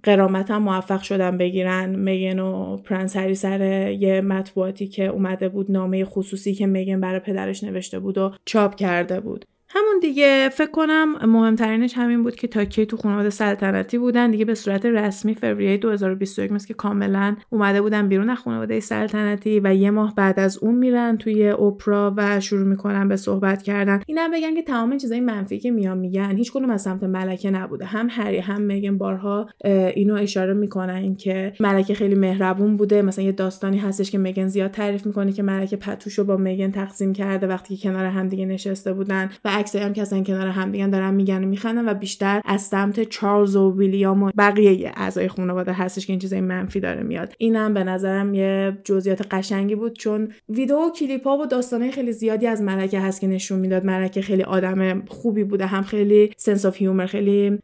[0.03, 1.97] قرامت هم موفق شدن بگیرن.
[1.97, 7.21] میگن و پرنس هری سر یه مطبوعاتی که اومده بود نامه خصوصی که میگن برای
[7.21, 9.45] پدرش نوشته بود و چاپ کرده بود.
[9.75, 14.55] همون دیگه فکر کنم مهمترینش همین بود که تاکی تو خانواده سلطنتی بودن دیگه به
[14.55, 19.91] صورت رسمی فوریه 2021 مثل که کاملا اومده بودن بیرون از خانواده سلطنتی و یه
[19.91, 24.01] ماه بعد از اون میرن توی اوپرا و شروع می‌کنن به صحبت کردن.
[24.07, 27.85] اینم بگن که تمام چیزای منفی که میان میگن هیچ از سمت ملکه نبوده.
[27.85, 29.49] هم هری هم میگن بارها
[29.95, 33.03] اینو اشاره می‌کنن که ملکه خیلی مهربون بوده.
[33.03, 37.13] مثلا یه داستانی هستش که میگن زیاد تعریف می‌کنه که ملکه پتوشو با میگن تقسیم
[37.13, 41.15] کرده وقتی که کنار همدیگه نشسته بودن و عکسایی هم که اصلا کنار همدیگه دارن
[41.15, 46.07] میگن و میخندن و بیشتر از سمت چارلز و ویلیام و بقیه اعضای خانواده هستش
[46.07, 47.35] که این چیزای منفی داره میاد.
[47.39, 52.13] اینم به نظرم یه جزئیات قشنگی بود چون ویدیو و کلیپ ها و داستانهای خیلی
[52.13, 53.85] زیادی از ملکه هست که نشون می‌داد.
[53.85, 57.59] ملکه خیلی آدم خوبی بوده هم خیلی سنس اف هیومر خیلی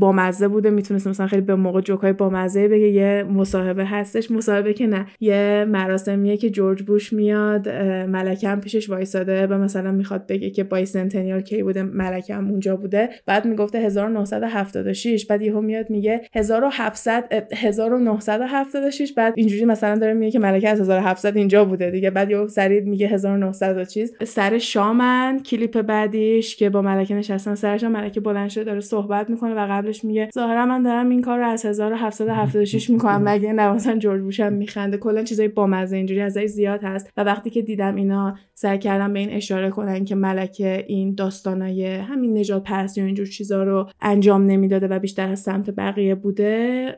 [0.00, 0.70] بامزه بوده.
[0.70, 4.30] می‌تونست مثلا خیلی به موقع جوکای بامزه بگه یه مصاحبه هستش.
[4.30, 7.68] مصاحبه که نه یه مراسمیه که جورج بوش میاد
[8.08, 12.50] ملکه هم پیشش وایساده و مثلا می‌خواد بگه که بای سنتنیال کی بوده ملکه هم
[12.50, 13.08] اونجا بوده.
[13.26, 20.38] بعد می‌گفته 1976 بعد یهو میاد میگه 1700 1976 بعد اینجوری مثلا داره میگه که
[20.38, 22.10] ملکه از 1700 اینجا بوده دیگه.
[22.10, 24.14] بعد یهو سریع میگه 1900 چیز.
[24.24, 29.54] سر شامن کلیپ بعدیش که با ملکه نشستن سرش ملکه بلند شده داره صحبت می‌کنه
[29.54, 33.22] و قبلش میگه ظاهرا من دارم این کار رو از 1776 می‌کنم.
[33.28, 37.10] مگه نه مثلا جورج بوش هم میخنده؟ کلا چیزای بامزه اینجوری ازش زیاد هست.
[37.16, 41.86] و وقتی که دیدم اینا سعی کردم به این اشاره کنن که ملکه این داستانای
[41.86, 46.96] همین نجات پرستی و اینجور چیزا رو انجام نمی‌داده و بیشتر از سمت بقیه بوده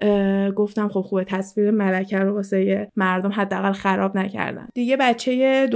[0.57, 4.69] گفتم خب خوبه تصویر ملکه رو واسه مردم حداقل خراب نکردن.
[4.75, 5.69] دیگه بچه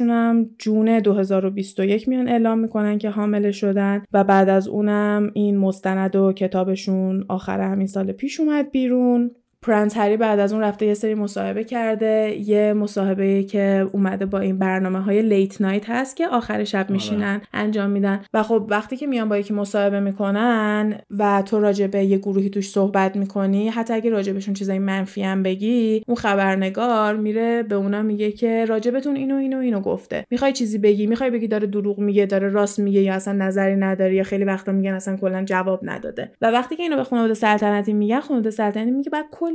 [0.00, 6.16] هم جون 2021 میان اعلام می‌کنن که حامله شدن و بعد از اونم این مستند
[6.16, 9.30] و کتابشون آخر همین سال پیش اومد بیرون.
[9.66, 14.38] پرنس هری بعد از اون رفته یه سری مصاحبه کرده یه مصاحبه که اومده با
[14.38, 18.20] این برنامه های لیت نایت هست که آخر شب میشینن انجام میدن.
[18.34, 22.50] و خب وقتی که میان با یکی مصاحبه می‌کنن و تو راجع به یه گروهی
[22.50, 28.02] توش صحبت می‌کنی حتی اگه راجبشون چیزای منفی هم بگی اون خبرنگار میره به اونا
[28.02, 30.24] میگه که راجبتون اینو اینو اینو گفته.
[30.30, 34.14] می‌خوای چیزی بگی؟ می‌خوای بگی داره دروغ میگه داره راست میگه یا اصلا نظری نداره
[34.14, 36.30] یا خیلی وقتا میگن اصلا کلا جواب نداده.
[36.40, 39.53] و وقتی که اینو به خانواده سلطنتی میگن خانواده سلطنتی میگه بعد کل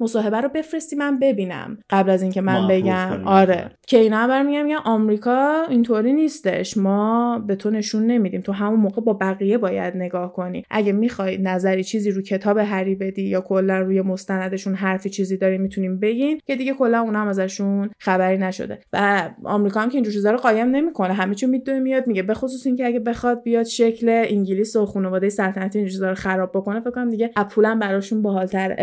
[0.00, 1.78] مصاحبه رو بفرستی من ببینم.
[1.90, 3.70] قبل از اینکه من بگم آره.
[3.86, 6.76] که اینا برمیگم میگن آمریکا اینطوری نیستش.
[6.76, 8.40] ما به تو نشون نمیدیم.
[8.40, 10.62] تو همون موقع با بقیه باید نگاه کنی.
[10.70, 15.58] اگه می‌خوای نظری چیزی رو کتاب هری بدی یا کلا روی مستندشون حرفی چیزی داری
[15.58, 18.78] می‌تونیم بگین که دیگه کلا اونها هم ازشون خبری نشده.
[18.92, 21.12] و آمریکا هم که اینجور چیزا رو قایم نمی‌کنه.
[21.12, 22.22] همه چی می‌دونه میاد میگه.
[22.22, 26.50] به خصوص اینکه اگه بخواد بیاد شکل انگلیس و خانواده سلطنتی اینجور چیزا رو خراب
[26.54, 28.76] بکنه فکر کنم دیگه اپولن براشون باحالتر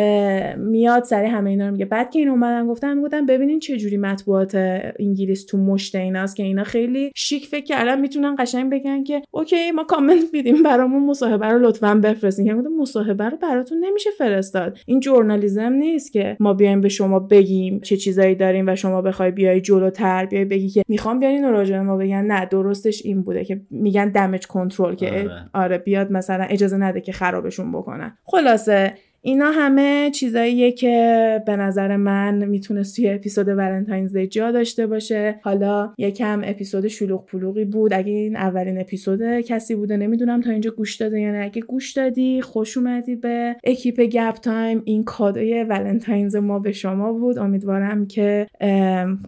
[0.58, 1.86] میاد سری همه اینا رو میگه.
[1.86, 4.56] بعد که این اومدن گفتن گفتن ببینین چه جوری مطبوعات
[5.00, 9.72] انگلیس تو مشت ایناست که اینا خیلی شیک فکر کردن می‌تونن قشنگ بگن که اوکی
[9.72, 12.46] ما کامنت میدیم برامون مصاحبه رو لطفا بفرستین.
[12.46, 14.78] که مصاحبه رو براتون نمیشه فرستاد.
[14.86, 19.32] این جورنالیزم نیست که ما بیایم به شما بگیم چه چیزایی داریم و شما بخوای
[19.32, 22.26] بیای جلوتر بیای بگی که می‌خوام بیان اینو راجع ما بگن.
[22.26, 25.50] نه درستش این بوده که میگن دمج کنترل که آره.
[25.54, 28.18] آره بیاد مثلا اجازه نده که خرابشون بکنن.
[28.24, 28.94] خلاصه
[29.26, 35.40] اینا همه چیزاییه که به نظر من می‌تونه توی اپیزود Valentine's جا داشته باشه.
[35.42, 37.94] حالا یکم اپیزود شلوغ پلوغی بود.
[37.94, 41.44] اگه این اولین اپیزود کسی بوده نمی‌دونم تا اینجا گوش داده یا نه.
[41.44, 44.82] اگه گوش دادی خوش اومدی به اکیپ گپ تایم.
[44.86, 47.40] این کادوی Valentine's ما به شما بود.
[47.40, 48.48] امیدوارم که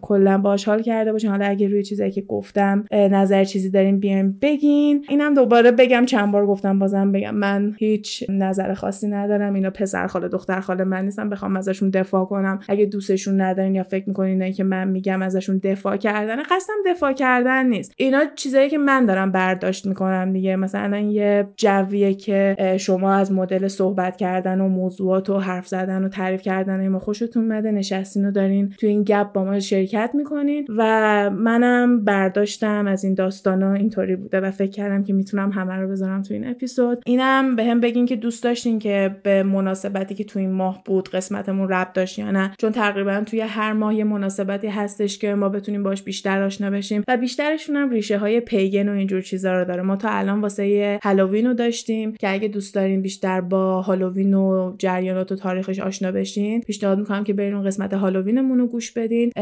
[0.02, 1.30] کلا باش حال کرده باشین.
[1.30, 5.04] حالا اگه روی چیزایی که گفتم نظر چیزی دارین بیاین بگین.
[5.08, 7.34] اینم دوباره بگم چند بار گفتم بازم بگم.
[7.34, 9.54] من هیچ نظر خاصی ندارم.
[9.54, 12.60] اینا پسر خاله دختر خاله من نیستم بخوام ازشون دفاع کنم.
[12.68, 17.66] اگه دوستشون ندارین یا فکر می‌کنین که من میگم ازشون دفاع کردن قصدم دفاع کردن
[17.66, 17.92] نیست.
[17.96, 20.56] اینا چیزایی که من دارم برداشت می‌کنم دیگه.
[20.56, 26.08] مثلا یه جویه که شما از مدل صحبت کردن و موضوعات و حرف زدن و
[26.08, 30.66] تعریف کردن ما خوشتون اومده نشستین و دارین تو این گپ با ما شرکت می‌کنین.
[30.76, 35.88] و منم برداشتم از این داستانا اینطوری بوده و فکر کردم که می‌تونم همه رو
[35.88, 37.02] بذارم تو این اپیزود.
[37.06, 39.42] اینم به بگین که دوست داشتین که به
[39.76, 42.52] مناسبتی که تو این ماه بود قسمتمون رب داشت یا نه.
[42.58, 47.04] چون تقریبا توی هر ماه یه مناسبتی هستش که ما بتونیم باش بیشتر آشنا بشیم
[47.08, 49.82] و بیشترشون هم ریشه های پیگن و اینجور چیزا رو داره.
[49.82, 54.74] ما تا الان واسه هالووین رو داشتیم که اگه دوست دارین بیشتر با هالووین و
[54.78, 59.32] جریانات و تاریخش آشنا بشین پیشنهاد می‌کنم که برین قسمت هالووینمون رو گوش بدین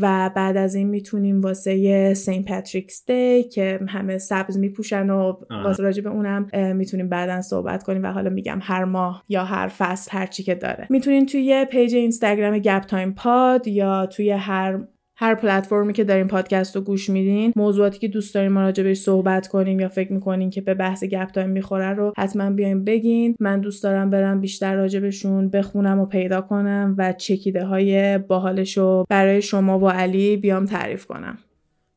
[0.00, 2.44] و بعد از این می‌تونیم واسه St.
[2.44, 8.02] Patrick's Day که همه سبز میپوشن و واسه راجع به اونم می‌تونیم بعدا صحبت کنیم
[8.02, 10.86] و حالا میگم هر ماه یا هر فصل هر چی که داره.
[10.90, 14.78] می‌تونین توی پیج اینستاگرام گپ تایم پاد یا توی هر
[15.18, 18.98] هر پلتفرمی که دارین پادکست رو گوش میدین موضوعاتی که دوست دارین ما راجع بهش
[18.98, 23.36] صحبت کنیم یا فکر می‌کنین که به بحث گپ تایم می‌خوره رو حتما بیاین بگین.
[23.40, 29.06] من دوست دارم برم بیشتر راجبشون بخونم و پیدا کنم و چکیده های باحالش رو
[29.08, 31.38] برای شما و علی بیام تعریف کنم.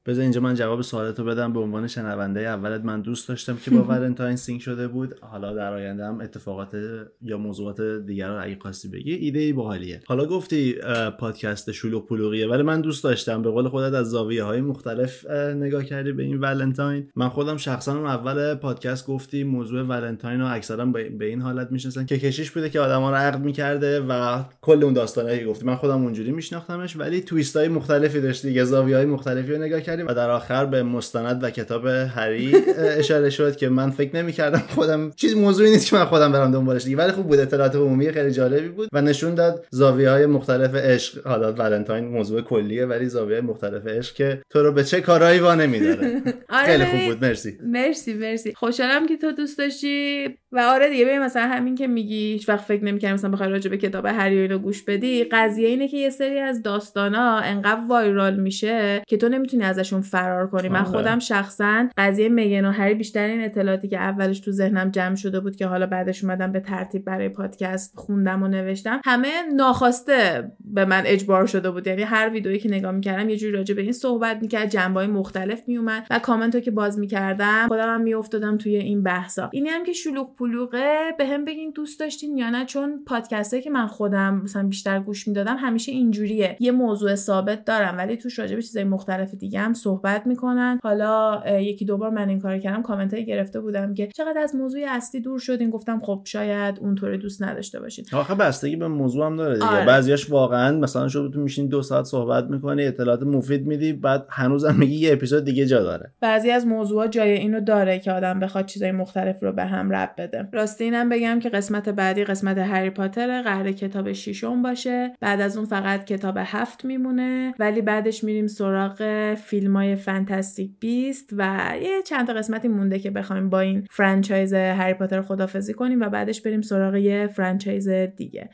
[0.09, 2.85] بذار اینجا من جواب سوالتو بدم به عنوان شنونده اولت.
[2.85, 5.15] من دوست داشتم که با ولنتاین sync شده بود.
[5.21, 6.77] حالا در آینده هم اتفاقات
[7.21, 10.75] یا موضوعات دیگر رو اگه خواستی بگی ایده ای باحالیه حالا گفتی
[11.19, 13.41] پادکست شلوغ پلوغیه ولی من دوست داشتم.
[13.41, 17.07] به قول خودت از زاویه های مختلف نگاه کردی به این ولنتاین.
[17.15, 22.05] من خودم شخصا اون اول پادکست گفتی موضوع ولنتاین رو اکثرا به این حالت می‌شناسن
[22.05, 25.65] که کشیش بوده که آدما رو عقد می‌کرده و کل اون داستانایی که گفتی.
[25.65, 29.81] من خودم اونجوری میشناختمش ولی twist های مختلفی داشتی یه زاویه های مختلفی رو نگاه
[29.99, 34.63] کردیم و در آخر به مستند و کتاب هری اشاره شد که من فکر نمی‌کردم
[34.75, 36.97] خودم چیز موضوعی نیست که من خودم برم دنبالش دیگه.
[36.97, 41.27] ولی خوب بود اطلاعات عمومی خیلی جالبی بود و نشون داد زاویه های مختلف عشق.
[41.27, 45.55] حالا ولنتاین موضوع کلیه ولی زاویه مختلف عشق که تو رو به چه کارهایی وا
[45.55, 46.21] نمیداره.
[46.49, 47.25] آره خیلی خوب بود.
[47.25, 47.57] مرسی.
[47.63, 48.53] مرسی مرسی.
[48.53, 50.25] خوشحالم که تو دوست داشتی.
[50.51, 53.69] و آره دیگه ببین مثلا همین که میگی هیچ وقت فکر نمی‌کردم مثلا بخوای راجع
[53.69, 55.23] به کتاب هری رو گوش بدی.
[55.23, 60.47] قضیه اینه که یه سری از داستانا انقدر وایرال میشه که تو نمی‌تونی ازشون فرار
[60.47, 60.69] کنی.
[60.69, 60.87] من آره.
[60.87, 65.39] خودم شخصا قضیه میگن و هری بیشتر این اطلاعاتی که اولش تو ذهنم جمع شده
[65.39, 70.85] بود که حالا بعدش اومدم به ترتیب برای پادکست خوندم و نوشتم همه ناخواسته به
[70.85, 71.87] من اجبار شده بود.
[71.87, 75.61] یعنی هر ویدئویی که نگاه می‌کردم یه جوری راجع به این صحبت می‌کرد جنبه مختلف
[75.67, 79.49] میومد و کامنت که باز می‌کردم خودم هم میافتادم توی این بحثا.
[79.53, 83.69] اینی هم که شلوغ پلوغه به هم بگین دوست داشتین یا نه چون پادکسته که
[83.69, 86.57] من خودم مثلا بیشتر گوش می‌دادم همیشه اینجوریه.
[86.59, 90.79] یه موضوع ثابت دارم ولی توش راجع به چیزای مختلف دیگه هم صحبت می‌کنن.
[90.83, 94.81] حالا یکی دو بار من این کار کردم کامنت گرفته بودم که چقدر از موضوع
[94.87, 98.05] اصلی دور شدین؟ گفتم خب شاید اونطوری دوست نداشته باشین.
[98.13, 99.67] آخه بستگی به موضوع هم داره دیگه.
[99.67, 99.85] آره.
[99.85, 104.75] بعضیاش واقعا مثلا شما تو میشین دو ساعت صحبت می‌کنی اطلاعات مفید میدی بعد هنوزم
[104.75, 106.11] میگی یه اپیزود دیگه جا داره.
[106.21, 110.09] بعضی از موضوعات جای اینو داره که آدم بخواد چیزای مختلف رو به هم ربط
[110.17, 115.13] بده راستی اینم بگم که قسمت بعدی قسمت هری پاتر قراره کتاب ششم باشه.
[115.19, 117.53] بعد از اون فقط کتاب هفت میمونه.
[117.59, 123.11] ولی بعدش میریم سراغ فیلم های Fantastic Beasts و یه چند تا قسمتی مونده که
[123.11, 128.49] بخوایم با این franchise هری پاتر خدافظی کنیم و بعدش بریم سراغ یه franchise دیگه.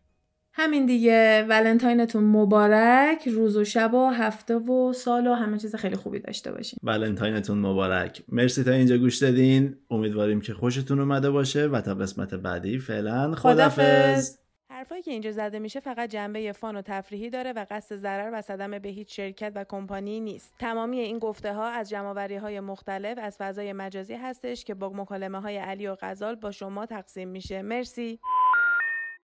[0.57, 1.45] همین دیگه.
[1.49, 3.27] ولنتاینتون مبارک.
[3.27, 6.79] روز و شب و هفته و سال و همه چیز خیلی خوبی داشته باشین.
[6.83, 8.21] ولنتاینتون مبارک.
[8.29, 9.75] مرسی تا اینجا گوش دادین.
[9.89, 14.37] امیدواریم که خوشتون اومده باشه و تا قسمت بعدی فعلا خدافظ
[14.69, 18.41] حرفایی که اینجا زده میشه فقط جنبه fun و تفریحی داره و قصد ضرر و
[18.41, 20.55] صدمه به هیچ شرکت و کمپانی نیست.
[20.59, 25.41] تمامی این گفته ها از جمعآوری های مختلف از فضای مجازی هستش که با مکالمه
[25.41, 27.61] های علی و غزال با شما تقسیم میشه.
[27.61, 28.19] مرسی.